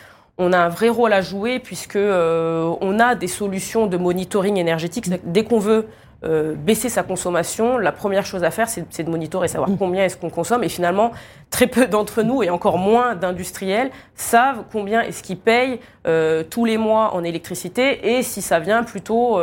on 0.40 0.52
a 0.52 0.58
un 0.58 0.68
vrai 0.68 0.88
rôle 0.88 1.12
à 1.12 1.20
jouer 1.20 1.60
puisque 1.60 1.96
on 1.96 2.98
a 2.98 3.14
des 3.14 3.28
solutions 3.28 3.86
de 3.86 3.96
monitoring 3.96 4.56
énergétique. 4.56 5.08
Dès 5.24 5.44
qu'on 5.44 5.58
veut 5.58 5.86
euh, 6.22 6.54
baisser 6.54 6.90
sa 6.90 7.02
consommation, 7.02 7.78
la 7.78 7.92
première 7.92 8.26
chose 8.26 8.44
à 8.44 8.50
faire, 8.50 8.68
c'est 8.68 9.02
de 9.02 9.10
monitorer, 9.10 9.48
savoir 9.48 9.70
mm. 9.70 9.78
combien 9.78 10.04
est-ce 10.04 10.18
qu'on 10.18 10.28
consomme. 10.28 10.62
Et 10.62 10.68
finalement, 10.68 11.12
très 11.48 11.66
peu 11.66 11.86
d'entre 11.86 12.22
nous, 12.22 12.42
et 12.42 12.50
encore 12.50 12.76
moins 12.76 13.14
d'industriels, 13.14 13.90
savent 14.14 14.64
combien 14.70 15.00
est-ce 15.00 15.22
qu'ils 15.22 15.38
payent 15.38 15.80
euh, 16.06 16.42
tous 16.42 16.66
les 16.66 16.76
mois 16.76 17.14
en 17.14 17.24
électricité 17.24 18.16
et 18.16 18.22
si 18.22 18.42
ça 18.42 18.58
vient 18.58 18.82
plutôt 18.82 19.38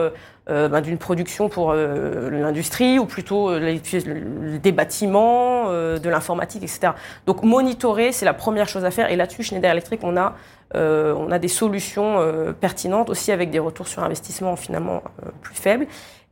euh, 0.49 0.67
ben, 0.67 0.81
d'une 0.81 0.97
production 0.97 1.49
pour 1.49 1.73
l'industrie 1.73 2.99
ou 2.99 3.05
plutôt 3.05 3.57
des 3.59 4.71
bâtiments, 4.71 5.71
de 5.71 6.09
l'informatique, 6.09 6.63
etc. 6.63 6.93
Donc 7.25 7.43
monitorer, 7.43 8.11
c'est 8.11 8.25
la 8.25 8.33
première 8.33 8.67
chose 8.67 8.85
à 8.85 8.91
faire. 8.91 9.11
Et 9.11 9.15
là-dessus, 9.15 9.43
Schneider 9.43 9.71
Electric, 9.71 10.01
on 10.03 10.17
a, 10.17 10.35
on 10.75 11.31
a 11.31 11.39
des 11.39 11.47
solutions 11.47 12.17
pertinentes 12.59 13.09
aussi 13.09 13.31
avec 13.31 13.49
des 13.49 13.59
retours 13.59 13.87
sur 13.87 14.03
investissement 14.03 14.55
finalement 14.55 15.03
plus 15.41 15.55
faibles. 15.55 15.87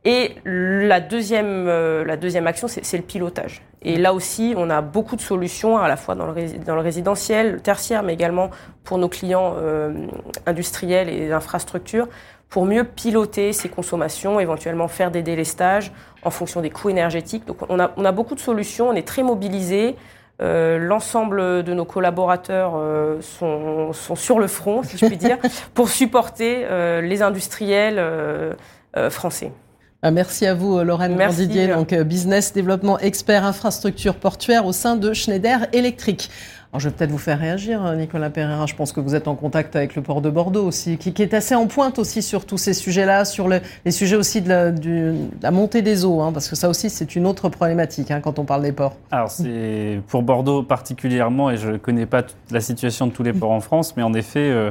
Et 0.06 0.36
la 0.44 1.00
deuxième, 1.00 1.66
euh, 1.66 2.04
la 2.04 2.16
deuxième 2.16 2.46
action, 2.46 2.68
c'est 2.68 2.96
le 2.96 3.02
pilotage. 3.02 3.62
Et 3.82 3.96
là 3.96 4.14
aussi, 4.14 4.54
on 4.56 4.70
a 4.70 4.80
beaucoup 4.80 5.16
de 5.16 5.20
solutions, 5.20 5.78
à 5.78 5.88
la 5.88 5.96
fois 5.96 6.14
dans 6.14 6.26
le, 6.26 6.80
résidentiel, 6.80 7.54
le 7.54 7.60
tertiaire, 7.60 8.04
mais 8.04 8.14
également 8.14 8.50
pour 8.84 8.98
nos 8.98 9.08
clients 9.08 9.54
euh, 9.56 10.06
industriels 10.46 11.08
et 11.08 11.32
infrastructures, 11.32 12.06
pour 12.48 12.64
mieux 12.64 12.84
piloter 12.84 13.52
ces 13.52 13.68
consommations, 13.68 14.40
éventuellement 14.40 14.88
faire 14.88 15.10
des 15.10 15.22
délestages 15.22 15.92
en 16.22 16.30
fonction 16.30 16.60
des 16.60 16.70
coûts 16.70 16.90
énergétiques. 16.90 17.44
Donc 17.44 17.58
on 17.68 17.78
a, 17.80 17.92
on 17.96 18.04
a 18.04 18.12
beaucoup 18.12 18.34
de 18.34 18.40
solutions, 18.40 18.88
on 18.88 18.94
est 18.94 19.06
très 19.06 19.22
mobilisés. 19.22 19.96
Euh, 20.42 20.78
L'ensemble 20.78 21.62
de 21.62 21.72
nos 21.72 21.86
collaborateurs 21.86 22.74
euh, 22.76 23.20
sont, 23.22 23.92
sont, 23.92 24.16
sur 24.16 24.38
le 24.38 24.46
front, 24.48 24.82
si 24.82 24.98
je 24.98 25.06
puis 25.06 25.16
dire, 25.16 25.38
pour 25.74 25.88
supporter 25.88 26.64
euh, 26.64 27.00
les 27.00 27.22
industriels 27.22 28.02
français. 29.10 29.52
Ah, 30.02 30.10
merci 30.10 30.44
à 30.46 30.54
vous, 30.54 30.78
Lorraine 30.82 31.18
Didier, 31.30 31.68
donc 31.68 31.92
euh, 31.92 32.04
business 32.04 32.52
développement 32.52 32.98
expert 32.98 33.44
infrastructure 33.46 34.14
portuaire 34.16 34.66
au 34.66 34.72
sein 34.72 34.94
de 34.94 35.14
Schneider 35.14 35.66
Electric. 35.72 36.30
Alors, 36.70 36.80
je 36.80 36.88
vais 36.88 36.94
peut-être 36.94 37.10
vous 37.10 37.18
faire 37.18 37.38
réagir, 37.38 37.84
euh, 37.84 37.96
Nicolas 37.96 38.28
Pereira. 38.28 38.66
Je 38.66 38.74
pense 38.74 38.92
que 38.92 39.00
vous 39.00 39.14
êtes 39.14 39.28
en 39.28 39.34
contact 39.34 39.74
avec 39.74 39.96
le 39.96 40.02
port 40.02 40.20
de 40.20 40.28
Bordeaux 40.28 40.66
aussi, 40.66 40.98
qui, 40.98 41.22
est 41.22 41.32
assez 41.32 41.54
en 41.54 41.66
pointe 41.66 41.98
aussi 41.98 42.20
sur 42.20 42.44
tous 42.44 42.58
ces 42.58 42.74
sujets-là, 42.74 43.24
sur 43.24 43.48
les 43.48 43.90
sujets 43.90 44.16
aussi 44.16 44.42
de 44.42 45.14
la, 45.40 45.50
montée 45.50 45.80
des 45.80 46.04
eaux, 46.04 46.20
hein, 46.20 46.32
parce 46.32 46.48
que 46.48 46.56
ça 46.56 46.68
aussi, 46.68 46.90
c'est 46.90 47.16
une 47.16 47.26
autre 47.26 47.48
problématique 47.48 48.10
hein, 48.10 48.20
quand 48.20 48.38
on 48.38 48.44
parle 48.44 48.62
des 48.62 48.72
ports. 48.72 48.96
Alors, 49.10 49.30
c'est 49.30 50.00
pour 50.08 50.22
Bordeaux 50.22 50.62
particulièrement, 50.62 51.50
et 51.50 51.56
je 51.56 51.70
ne 51.70 51.76
connais 51.78 52.06
pas 52.06 52.22
la 52.50 52.60
situation 52.60 53.06
de 53.06 53.12
tous 53.12 53.22
les 53.22 53.32
ports 53.32 53.52
en 53.52 53.60
France, 53.60 53.96
mais 53.96 54.02
en 54.02 54.12
effet, 54.12 54.50
euh, 54.50 54.66
euh, 54.66 54.70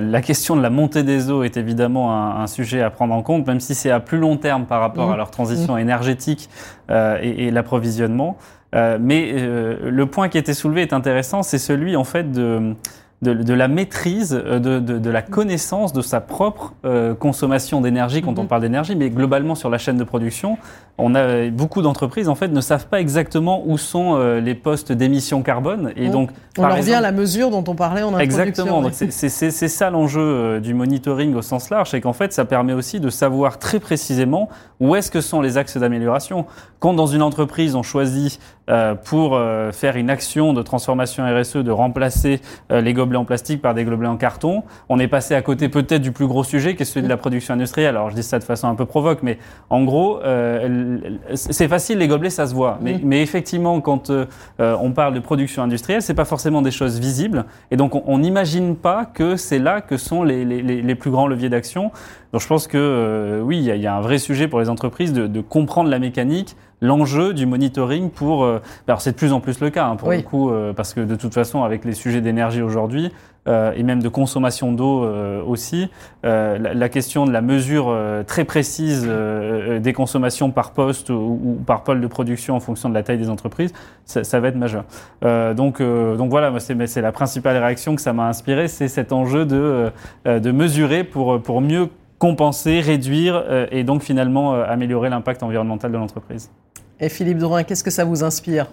la 0.00 0.22
question 0.22 0.56
de 0.56 0.62
la 0.62 0.70
montée 0.70 1.02
des 1.02 1.30
eaux 1.30 1.42
est 1.42 1.56
évidemment 1.56 2.36
un, 2.40 2.46
sujet 2.46 2.82
à 2.82 2.90
prendre 2.90 3.14
en 3.14 3.22
compte, 3.22 3.46
même 3.46 3.60
si 3.60 3.74
c'est 3.74 3.90
à 3.90 4.00
plus 4.00 4.18
long 4.18 4.36
terme 4.36 4.66
par 4.66 4.80
rapport 4.80 5.10
à 5.10 5.14
mmh. 5.14 5.18
leur 5.18 5.30
transition 5.30 5.74
mmh. 5.76 5.80
énergétique 5.80 6.48
euh, 6.90 7.18
et, 7.20 7.50
l'approvisionnement. 7.50 8.36
Euh, 8.74 8.98
mais 9.00 9.32
le 9.32 10.06
point 10.06 10.28
qui 10.28 10.38
était 10.38 10.54
soulevé 10.54 10.82
est 10.82 10.92
intéressant, 10.92 11.42
c'est 11.42 11.58
celui 11.58 11.96
en 11.96 12.04
fait 12.04 12.32
de 12.32 12.74
de, 13.22 13.54
la 13.54 13.68
maîtrise, 13.68 14.34
euh, 14.34 14.58
de, 14.58 14.80
de, 14.80 15.10
la 15.10 15.22
connaissance 15.22 15.92
de 15.92 16.02
sa 16.02 16.20
propre 16.20 16.74
euh, 16.84 17.14
consommation 17.14 17.80
d'énergie 17.80 18.20
quand 18.20 18.38
on 18.38 18.42
mhm. 18.42 18.48
parle 18.48 18.62
d'énergie, 18.62 18.96
mais 18.96 19.10
globalement 19.10 19.54
sur 19.54 19.70
la 19.70 19.78
chaîne 19.78 19.96
de 19.96 20.04
production, 20.04 20.58
on 20.98 21.14
a 21.14 21.48
beaucoup 21.48 21.82
d'entreprise 21.82 22.28
en 22.28 22.34
fait 22.34 22.48
ne 22.48 22.60
savent 22.60 22.86
pas 22.86 23.00
exactement 23.00 23.62
où 23.64 23.78
sont 23.78 24.16
euh, 24.16 24.40
les 24.40 24.54
postes 24.54 24.92
d'émissions 24.92 25.42
carbone 25.42 25.92
et 25.96 26.08
donc 26.08 26.30
on 26.58 26.64
en 26.64 26.76
revient 26.76 26.94
à 26.94 27.00
la 27.00 27.12
mesure 27.12 27.50
dont 27.50 27.64
on 27.66 27.74
parlait 27.74 28.02
en 28.02 28.08
introduction. 28.08 28.42
Exactement, 28.42 28.82
c'est 28.92 29.68
ça 29.68 29.88
l'enjeu 29.88 30.60
du 30.60 30.74
monitoring 30.74 31.34
au 31.34 31.42
sens 31.42 31.70
large, 31.70 31.90
c'est 31.90 32.00
qu'en 32.00 32.12
fait 32.12 32.32
ça 32.32 32.44
permet 32.44 32.74
aussi 32.74 33.00
de 33.00 33.08
savoir 33.08 33.58
très 33.58 33.80
précisément 33.80 34.48
où 34.80 34.94
est-ce 34.96 35.10
que 35.10 35.20
sont 35.20 35.40
les 35.40 35.56
axes 35.56 35.76
d'amélioration. 35.76 36.44
Quand 36.78 36.92
dans 36.92 37.06
une 37.06 37.22
entreprise 37.22 37.74
on 37.74 37.82
choisit 37.82 38.38
pour 39.04 39.38
faire 39.72 39.96
une 39.96 40.08
action 40.08 40.52
de 40.52 40.62
transformation 40.62 41.24
RSE 41.24 41.56
de 41.56 41.70
remplacer 41.70 42.40
les 42.70 42.92
gobelets 42.92 43.18
en 43.18 43.24
plastique 43.24 43.60
par 43.60 43.74
des 43.74 43.84
gobelets 43.84 44.08
en 44.08 44.16
carton. 44.16 44.62
On 44.88 44.98
est 44.98 45.08
passé 45.08 45.34
à 45.34 45.42
côté 45.42 45.68
peut-être 45.68 46.02
du 46.02 46.12
plus 46.12 46.26
gros 46.26 46.44
sujet 46.44 46.74
qui 46.74 46.82
est 46.82 46.86
celui 46.86 47.02
de 47.02 47.08
la 47.08 47.16
production 47.16 47.54
industrielle. 47.54 47.96
Alors 47.96 48.10
je 48.10 48.14
dis 48.14 48.22
ça 48.22 48.38
de 48.38 48.44
façon 48.44 48.68
un 48.68 48.74
peu 48.74 48.86
provoque, 48.86 49.22
mais 49.22 49.38
en 49.70 49.84
gros, 49.84 50.20
euh, 50.22 50.98
c'est 51.34 51.68
facile, 51.68 51.98
les 51.98 52.08
gobelets, 52.08 52.30
ça 52.30 52.46
se 52.46 52.54
voit. 52.54 52.78
Mais, 52.80 53.00
mais 53.02 53.22
effectivement, 53.22 53.80
quand 53.80 54.10
euh, 54.10 54.26
on 54.58 54.92
parle 54.92 55.14
de 55.14 55.20
production 55.20 55.62
industrielle, 55.62 56.02
c'est 56.02 56.14
pas 56.14 56.24
forcément 56.24 56.62
des 56.62 56.70
choses 56.70 56.98
visibles. 57.00 57.44
Et 57.70 57.76
donc 57.76 57.94
on 58.06 58.18
n'imagine 58.18 58.76
pas 58.76 59.04
que 59.04 59.36
c'est 59.36 59.58
là 59.58 59.80
que 59.80 59.96
sont 59.96 60.22
les, 60.22 60.44
les, 60.44 60.62
les, 60.62 60.94
plus 60.94 61.10
grands 61.10 61.26
leviers 61.26 61.48
d'action. 61.48 61.90
Donc 62.32 62.40
je 62.40 62.46
pense 62.46 62.66
que 62.66 62.78
euh, 62.78 63.40
oui, 63.40 63.58
il 63.58 63.80
y, 63.80 63.86
a 63.86 63.94
un 63.94 64.00
vrai 64.00 64.18
sujet 64.18 64.48
pour 64.48 64.60
les 64.60 64.68
entreprises 64.68 65.12
de, 65.12 65.26
de 65.26 65.40
comprendre 65.40 65.90
la 65.90 65.98
mécanique, 65.98 66.56
l'enjeu 66.82 67.32
du 67.32 67.46
monitoring 67.46 68.10
pour. 68.10 68.44
Euh, 68.44 68.60
alors 68.86 69.00
c'est 69.00 69.12
de 69.12 69.16
plus 69.16 69.32
en 69.32 69.40
plus 69.40 69.60
le 69.60 69.70
cas 69.70 69.86
hein, 69.86 69.96
pour 69.96 70.10
le 70.10 70.20
coup, 70.20 70.50
euh, 70.50 70.74
parce 70.74 70.92
que 70.92 71.00
de 71.00 71.14
toute 71.14 71.32
façon, 71.32 71.62
avec 71.62 71.86
les 71.86 71.92
sujets 71.92 72.20
d'énergie 72.20 72.60
aujourd'hui 72.60 73.12
euh, 73.48 73.72
et 73.74 73.82
même 73.82 74.02
de 74.02 74.08
consommation 74.08 74.72
d'eau 74.72 75.06
aussi, 75.46 75.88
la, 76.24 76.88
question 76.88 77.24
de 77.24 77.32
la 77.32 77.40
mesure 77.40 77.96
très 78.26 78.44
précise 78.44 79.08
des 79.80 79.92
consommations 79.92 80.50
par 80.50 80.72
poste 80.72 81.10
ou, 81.10 81.58
par 81.64 81.84
pôle 81.84 82.00
de 82.00 82.06
production 82.06 82.56
en 82.56 82.60
fonction 82.60 82.88
de 82.88 82.94
la 82.94 83.02
taille 83.02 83.18
des 83.18 83.30
entreprises, 83.30 83.72
ça, 84.04 84.24
ça 84.24 84.40
va 84.40 84.48
être 84.48 84.56
majeur. 84.56 84.84
donc, 85.54 85.80
donc 85.80 86.30
voilà, 86.30 86.52
c'est 86.58 87.00
la 87.00 87.12
principale 87.12 87.56
réaction 87.56 87.94
que 87.94 88.02
ça 88.02 88.12
m'a 88.12 88.28
inspiré, 88.28 88.68
c'est 88.68 88.88
cet 88.88 89.12
enjeu 89.12 89.44
de, 89.44 89.90
de 90.24 90.50
mesurer 90.50 91.04
pour, 91.04 91.40
pour 91.40 91.60
mieux 91.60 91.88
compenser, 92.18 92.80
réduire 92.80 93.44
et 93.70 93.84
donc 93.84 94.02
finalement 94.02 94.54
améliorer 94.54 95.10
l'impact 95.10 95.42
environnemental 95.42 95.90
de 95.90 95.96
l'entreprise. 95.96 96.50
Et 97.02 97.08
Philippe 97.08 97.38
Drouin, 97.38 97.64
qu'est-ce 97.64 97.82
que 97.82 97.90
ça 97.90 98.04
vous 98.04 98.22
inspire 98.22 98.70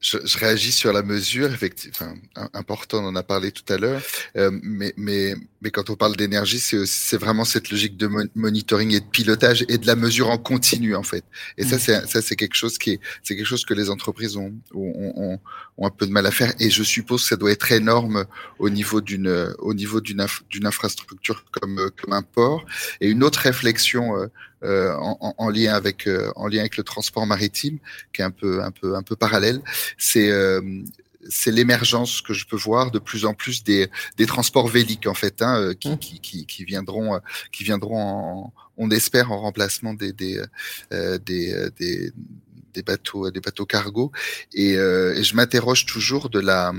je, 0.00 0.16
réagis 0.38 0.72
sur 0.72 0.94
la 0.94 1.02
mesure, 1.02 1.52
effectivement, 1.52 2.14
important, 2.54 3.04
on 3.04 3.08
en 3.08 3.16
a 3.16 3.22
parlé 3.22 3.52
tout 3.52 3.70
à 3.70 3.76
l'heure, 3.76 4.00
euh, 4.36 4.50
mais, 4.62 5.34
mais 5.62 5.70
quand 5.70 5.90
on 5.90 5.96
parle 5.96 6.16
d'énergie, 6.16 6.58
c'est 6.58 7.16
vraiment 7.16 7.44
cette 7.44 7.70
logique 7.70 7.96
de 7.96 8.08
monitoring 8.34 8.92
et 8.94 9.00
de 9.00 9.04
pilotage 9.04 9.64
et 9.68 9.78
de 9.78 9.86
la 9.86 9.96
mesure 9.96 10.30
en 10.30 10.38
continu, 10.38 10.94
en 10.94 11.02
fait. 11.02 11.24
Et 11.58 11.64
ça, 11.64 11.76
mm. 11.76 11.78
c'est 11.78 12.06
ça, 12.06 12.22
c'est 12.22 12.36
quelque 12.36 12.54
chose 12.54 12.78
qui 12.78 12.92
est, 12.92 13.00
c'est 13.22 13.36
quelque 13.36 13.46
chose 13.46 13.64
que 13.64 13.74
les 13.74 13.90
entreprises 13.90 14.36
ont, 14.36 14.52
ont, 14.74 15.12
ont, 15.16 15.38
ont, 15.76 15.86
un 15.86 15.90
peu 15.90 16.06
de 16.06 16.12
mal 16.12 16.26
à 16.26 16.30
faire. 16.30 16.52
Et 16.60 16.70
je 16.70 16.82
suppose 16.82 17.22
que 17.22 17.28
ça 17.28 17.36
doit 17.36 17.50
être 17.50 17.72
énorme 17.72 18.24
au 18.58 18.70
niveau 18.70 19.00
d'une, 19.00 19.54
au 19.58 19.74
niveau 19.74 20.00
d'une, 20.00 20.26
d'une 20.48 20.66
infrastructure 20.66 21.44
comme, 21.50 21.90
comme 22.00 22.12
un 22.12 22.22
port. 22.22 22.64
Et 23.00 23.08
une 23.10 23.22
autre 23.22 23.40
réflexion 23.40 24.16
euh, 24.16 24.26
euh, 24.62 24.92
en, 24.94 25.34
en, 25.38 25.48
lien 25.48 25.72
avec 25.72 26.06
euh, 26.06 26.30
en 26.36 26.46
lien 26.46 26.60
avec 26.60 26.76
le 26.76 26.82
transport 26.82 27.26
maritime, 27.26 27.78
qui 28.12 28.20
est 28.20 28.24
un 28.24 28.30
peu 28.30 28.62
un 28.62 28.70
peu 28.70 28.94
un 28.94 29.02
peu 29.02 29.16
parallèle. 29.16 29.62
C'est 29.96 30.30
euh, 30.30 30.60
c'est 31.28 31.50
l'émergence 31.50 32.22
que 32.22 32.32
je 32.32 32.46
peux 32.46 32.56
voir 32.56 32.90
de 32.90 32.98
plus 32.98 33.24
en 33.24 33.34
plus 33.34 33.62
des, 33.62 33.88
des 34.16 34.26
transports 34.26 34.68
véliques 34.68 35.06
en 35.06 35.14
fait, 35.14 35.42
hein, 35.42 35.74
qui, 35.78 35.90
mmh. 35.90 35.98
qui, 35.98 36.20
qui, 36.20 36.46
qui, 36.46 36.64
viendront, 36.64 37.20
qui 37.52 37.64
viendront, 37.64 38.00
en, 38.00 38.52
on 38.76 38.90
espère, 38.90 39.30
en 39.32 39.40
remplacement 39.40 39.94
des 39.94 40.12
des, 40.12 40.40
euh, 40.92 41.18
des, 41.18 41.70
des, 41.78 42.12
des 42.72 42.82
bateaux, 42.82 43.30
des 43.30 43.40
bateaux 43.40 43.66
cargo. 43.66 44.12
Et, 44.54 44.76
euh, 44.76 45.14
et 45.14 45.22
je 45.22 45.34
m'interroge 45.34 45.86
toujours 45.86 46.30
de 46.30 46.40
la, 46.40 46.72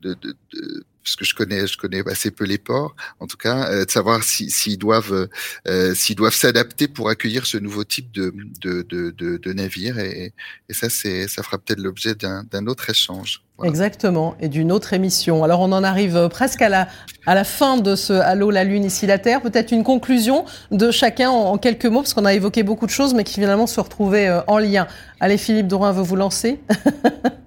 de, 0.00 0.14
de, 0.14 0.36
de 0.52 0.84
parce 1.02 1.16
que 1.16 1.24
je 1.24 1.34
connais, 1.34 1.66
je 1.66 1.76
connais 1.76 2.02
assez 2.08 2.30
peu 2.30 2.44
les 2.44 2.58
ports, 2.58 2.94
en 3.20 3.26
tout 3.26 3.36
cas, 3.36 3.70
euh, 3.70 3.84
de 3.84 3.90
savoir 3.90 4.22
s'ils 4.22 4.78
doivent, 4.78 5.28
euh, 5.66 5.94
s'ils 5.94 6.16
doivent 6.16 6.34
s'adapter 6.34 6.88
pour 6.88 7.08
accueillir 7.08 7.46
ce 7.46 7.58
nouveau 7.58 7.84
type 7.84 8.12
de 8.12 8.32
de, 8.60 8.82
de, 8.82 9.10
de, 9.10 9.36
de 9.36 9.52
navire. 9.52 9.98
Et, 9.98 10.32
et 10.68 10.74
ça, 10.74 10.88
ça 10.88 11.42
fera 11.42 11.58
peut-être 11.58 11.80
l'objet 11.80 12.14
d'un 12.14 12.66
autre 12.66 12.88
échange. 12.90 13.42
Exactement, 13.64 14.34
et 14.40 14.48
d'une 14.48 14.72
autre 14.72 14.92
émission. 14.92 15.44
Alors 15.44 15.60
on 15.60 15.70
en 15.70 15.84
arrive 15.84 16.16
euh, 16.16 16.28
presque 16.28 16.62
à 16.62 16.68
la, 16.68 16.88
à 17.26 17.34
la 17.34 17.44
fin 17.44 17.76
de 17.76 17.94
ce 17.94 18.12
Allô 18.12 18.50
la 18.50 18.64
Lune, 18.64 18.84
ici 18.84 19.06
la 19.06 19.18
Terre. 19.18 19.40
Peut-être 19.40 19.70
une 19.70 19.84
conclusion 19.84 20.44
de 20.72 20.90
chacun 20.90 21.30
en, 21.30 21.58
quelques 21.58 21.86
mots, 21.86 22.00
parce 22.00 22.14
qu'on 22.14 22.24
a 22.24 22.34
évoqué 22.34 22.64
beaucoup 22.64 22.86
de 22.86 22.90
choses, 22.90 23.14
mais 23.14 23.22
qui 23.22 23.34
finalement 23.34 23.68
se 23.68 23.78
retrouvaient 23.78 24.30
en 24.48 24.58
lien. 24.58 24.88
Allez, 25.20 25.38
Philippe 25.38 25.68
Dorin 25.68 25.92
veut 25.92 26.02
vous 26.02 26.16
lancer 26.16 26.60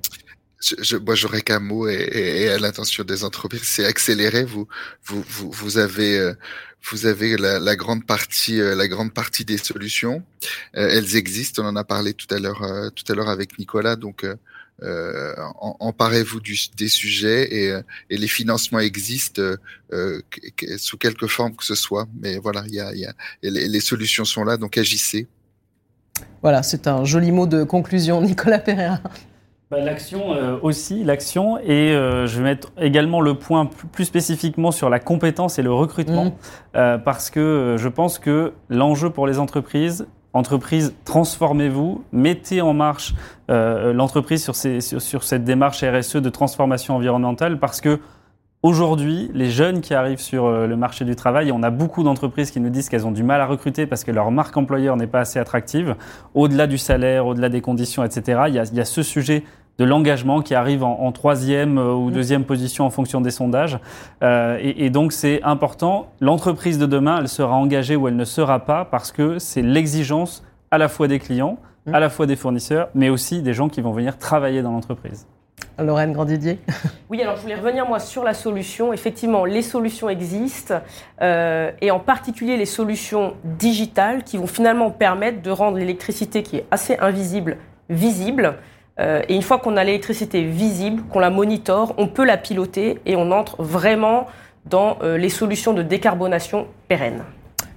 je, 0.80 0.98
moi, 0.98 1.16
j'aurais 1.16 1.42
qu'un 1.42 1.60
mot 1.60 1.88
et, 1.88 1.94
et, 1.94 2.50
à 2.50 2.58
l'intention 2.58 3.04
des 3.04 3.24
entreprises, 3.24 3.64
c'est 3.64 3.86
accélérer. 3.86 4.44
Vous, 4.44 4.68
vous, 5.04 5.24
vous, 5.28 5.52
vous 5.52 5.78
avez, 5.78 6.18
euh, 6.18 6.34
vous 6.90 7.06
avez 7.06 7.38
la, 7.38 7.60
la, 7.60 7.76
grande 7.76 8.06
partie, 8.06 8.60
euh, 8.60 8.76
la 8.76 8.88
grande 8.88 9.14
partie 9.14 9.46
des 9.46 9.58
solutions. 9.58 10.24
Euh, 10.76 10.90
elles 10.92 11.16
existent. 11.16 11.64
On 11.64 11.68
en 11.68 11.76
a 11.76 11.84
parlé 11.84 12.14
tout 12.14 12.34
à 12.34 12.40
l'heure, 12.40 12.92
tout 12.96 13.12
à 13.12 13.16
l'heure 13.16 13.30
avec 13.30 13.60
Nicolas. 13.60 13.96
Donc, 13.96 14.26
euh, 14.84 15.34
emparez-vous 15.80 16.42
des 16.76 16.90
sujets 16.90 17.54
et, 17.54 17.80
et, 18.10 18.18
les 18.18 18.28
financements 18.28 18.80
existent 18.80 19.42
euh, 19.94 20.22
sous 20.78 20.98
quelque 20.98 21.28
forme 21.28 21.56
que 21.56 21.66
ce 21.66 21.76
soit. 21.76 22.08
Mais 22.20 22.38
voilà, 22.38 22.64
il 22.68 22.74
y 22.74 22.80
a, 22.80 22.94
y 22.94 23.06
a 23.06 23.14
les, 23.42 23.68
les, 23.68 23.80
solutions 23.80 24.26
sont 24.26 24.44
là, 24.44 24.58
donc 24.58 24.78
agissez. 24.78 25.28
Voilà, 26.42 26.62
c'est 26.62 26.88
un 26.88 27.06
joli 27.06 27.32
mot 27.32 27.48
de 27.48 27.64
conclusion, 27.64 28.22
Nicolas 28.24 28.60
Pereira. 28.60 29.02
Bah, 29.72 29.80
L'action 29.80 30.34
euh, 30.34 30.58
aussi, 30.62 31.04
l'action. 31.04 31.58
Et 31.60 31.92
euh, 31.92 32.28
je 32.28 32.38
vais 32.38 32.44
mettre 32.44 32.72
également 32.80 33.22
le 33.22 33.36
point 33.36 33.70
plus 33.92 34.06
spécifiquement 34.06 34.72
sur 34.72 34.90
la 34.90 35.00
compétence 35.00 35.60
et 35.60 35.64
le 35.64 35.72
recrutement, 35.72 36.26
mmh. 36.26 36.34
euh, 36.76 36.98
parce 36.98 37.30
que 37.30 37.76
je 37.78 37.88
pense 37.88 38.20
que 38.20 38.54
l'enjeu 38.70 39.10
pour 39.10 39.28
les 39.28 39.40
entreprises, 39.40 40.08
entreprises, 40.34 40.94
transformez-vous, 41.06 42.04
mettez 42.12 42.62
en 42.62 42.74
marche 42.74 43.14
l'entreprise 43.48 44.44
sur, 44.44 44.56
sur, 44.56 45.02
sur, 45.02 45.24
cette 45.24 45.44
démarche 45.44 45.84
RSE 45.84 46.18
de 46.18 46.30
transformation 46.30 46.96
environnementale, 46.96 47.60
parce 47.60 47.80
que 47.80 48.00
Aujourd'hui, 48.66 49.30
les 49.36 49.52
jeunes 49.52 49.80
qui 49.80 49.94
arrivent 49.94 50.20
sur 50.20 50.50
le 50.50 50.76
marché 50.76 51.06
du 51.06 51.16
travail, 51.16 51.52
on 51.52 51.62
a 51.62 51.70
beaucoup 51.70 52.02
d'entreprises 52.02 52.50
qui 52.50 52.60
nous 52.60 52.72
disent 52.72 52.90
qu'elles 52.90 53.06
ont 53.06 53.12
du 53.12 53.22
mal 53.22 53.40
à 53.40 53.46
recruter 53.46 53.86
parce 53.86 54.04
que 54.04 54.10
leur 54.10 54.32
marque 54.32 54.58
employeur 54.58 54.98
n'est 54.98 55.06
pas 55.06 55.20
assez 55.20 55.38
attractive. 55.38 55.96
Au-delà 56.34 56.66
du 56.66 56.80
salaire, 56.80 57.28
au-delà 57.28 57.50
des 57.50 57.62
conditions, 57.62 58.04
etc., 58.04 58.46
il 58.48 58.56
y 58.56 58.58
a, 58.58 58.64
il 58.64 58.74
y 58.74 58.80
a 58.80 58.86
ce 58.86 59.04
sujet 59.04 59.44
de 59.78 59.86
l'engagement 59.86 60.42
qui 60.42 60.56
arrive 60.56 60.84
en, 60.84 61.12
troisième 61.12 61.78
euh, 61.78 61.94
ou 61.94 62.10
mm. 62.10 62.14
deuxième 62.14 62.44
position 62.44 62.86
en 62.86 62.90
fonction 62.90 63.22
des 63.22 63.30
sondages. 63.30 63.78
Euh, 64.24 64.58
et, 64.60 64.90
donc 64.90 65.12
c'est 65.12 65.44
important. 65.44 66.08
L'entreprise 66.20 66.80
de 66.80 66.88
demain, 66.88 67.20
elle 67.20 67.30
sera 67.30 67.54
engagée 67.56 67.96
ou 67.96 68.08
elle 68.08 68.16
ne 68.16 68.26
sera 68.26 68.66
pas 68.66 68.84
parce 68.84 69.12
que 69.12 69.38
c'est 69.38 69.62
l'exigence 69.62 70.44
à 70.72 70.80
la 70.80 70.88
fois 70.88 71.08
des 71.08 71.20
clients, 71.20 71.60
mm. 71.86 71.94
à 71.94 72.00
la 72.00 72.10
fois 72.10 72.26
des 72.26 72.36
fournisseurs, 72.36 72.90
mais 72.96 73.10
aussi 73.10 73.44
des 73.44 73.54
gens 73.54 73.70
qui 73.70 73.82
vont 73.82 73.92
venir 73.92 74.18
travailler 74.18 74.64
dans 74.64 74.72
l'entreprise. 74.72 75.28
Lorraine 75.80 76.14
Grandidier 76.14 76.60
Oui, 77.10 77.22
alors 77.22 77.36
je 77.36 77.42
voulais 77.42 77.56
revenir 77.56 77.88
moi 77.88 78.00
sur 78.00 78.24
la 78.24 78.34
solution. 78.34 78.94
Effectivement, 78.94 79.46
les 79.46 79.62
solutions 79.62 80.10
existent, 80.10 80.82
euh, 81.22 81.72
et 81.82 81.92
en 81.92 82.00
particulier 82.00 82.58
les 82.58 82.66
solutions 82.66 83.36
digitales 83.44 84.24
qui 84.24 84.38
vont 84.38 84.48
finalement 84.48 84.92
permettre 84.92 85.42
de 85.42 85.52
rendre 85.52 85.78
l'électricité 85.78 86.44
qui 86.44 86.58
est 86.58 86.66
assez 86.72 86.98
invisible 86.98 87.58
visible. 87.90 88.56
Euh, 89.00 89.22
et 89.28 89.36
une 89.36 89.42
fois 89.42 89.60
qu'on 89.60 89.78
a 89.78 89.84
l'électricité 89.84 90.44
visible, 90.44 91.04
qu'on 91.12 91.20
la 91.20 91.30
monitore, 91.30 91.94
on 91.98 92.08
peut 92.08 92.26
la 92.26 92.38
piloter 92.38 93.00
et 93.06 93.16
on 93.16 93.32
entre 93.32 93.62
vraiment 93.62 94.28
dans 94.66 94.98
euh, 95.04 95.18
les 95.18 95.30
solutions 95.30 95.74
de 95.74 95.84
décarbonation 95.84 96.68
pérennes. 96.88 97.24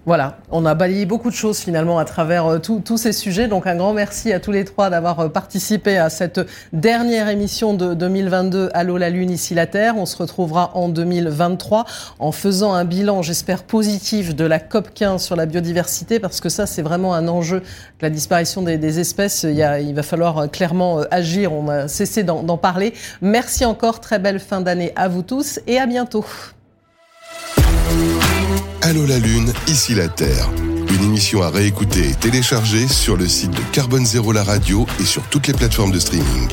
Voilà, 0.08 0.38
on 0.50 0.64
a 0.64 0.74
balayé 0.74 1.04
beaucoup 1.04 1.28
de 1.28 1.34
choses 1.34 1.58
finalement 1.58 1.98
à 1.98 2.06
travers 2.06 2.46
euh, 2.46 2.58
tous 2.58 2.96
ces 2.96 3.12
sujets. 3.12 3.46
Donc 3.46 3.66
un 3.66 3.76
grand 3.76 3.92
merci 3.92 4.32
à 4.32 4.40
tous 4.40 4.52
les 4.52 4.64
trois 4.64 4.88
d'avoir 4.88 5.20
euh, 5.20 5.28
participé 5.28 5.98
à 5.98 6.08
cette 6.08 6.40
dernière 6.72 7.28
émission 7.28 7.74
de 7.74 7.92
2022 7.92 8.70
Allô 8.72 8.96
la 8.96 9.10
Lune, 9.10 9.30
ici 9.30 9.52
la 9.54 9.66
Terre. 9.66 9.98
On 9.98 10.06
se 10.06 10.16
retrouvera 10.16 10.70
en 10.72 10.88
2023 10.88 11.84
en 12.20 12.32
faisant 12.32 12.72
un 12.72 12.86
bilan, 12.86 13.20
j'espère, 13.20 13.64
positif 13.64 14.34
de 14.34 14.46
la 14.46 14.60
COP 14.60 14.94
15 14.94 15.22
sur 15.22 15.36
la 15.36 15.44
biodiversité 15.44 16.20
parce 16.20 16.40
que 16.40 16.48
ça 16.48 16.64
c'est 16.64 16.80
vraiment 16.80 17.12
un 17.12 17.28
enjeu. 17.28 17.62
La 18.00 18.08
disparition 18.08 18.62
des, 18.62 19.00
espèces, 19.00 19.42
il, 19.42 19.58
il, 19.82 19.94
va 19.94 20.02
falloir 20.02 20.38
euh, 20.38 20.46
clairement 20.46 21.02
agir. 21.10 21.52
On 21.52 21.68
a 21.68 21.86
cessé 21.86 22.22
d'en 22.22 22.56
parler. 22.56 22.94
Merci 23.20 23.66
encore, 23.66 24.00
très 24.00 24.18
belle 24.18 24.40
fin 24.40 24.62
d'année 24.62 24.90
à 24.96 25.08
vous 25.08 25.20
tous 25.20 25.60
et 25.66 25.78
à 25.78 25.84
bientôt. 25.84 26.24
Allô 28.82 29.04
la 29.06 29.18
Lune, 29.18 29.52
ici 29.66 29.94
la 29.94 30.08
Terre. 30.08 30.49
Une 30.88 31.04
émission 31.04 31.42
à 31.42 31.50
réécouter 31.50 32.11
et 32.11 32.14
télécharger 32.14 32.88
sur 32.88 33.16
le 33.16 33.28
site 33.28 33.50
de 33.50 33.61
Carbone 33.73 34.06
Zéro 34.06 34.32
la 34.32 34.42
radio 34.42 34.87
et 35.00 35.04
sur 35.04 35.23
toutes 35.25 35.47
les 35.47 35.52
plateformes 35.52 35.92
de 35.92 35.99
streaming. 35.99 36.49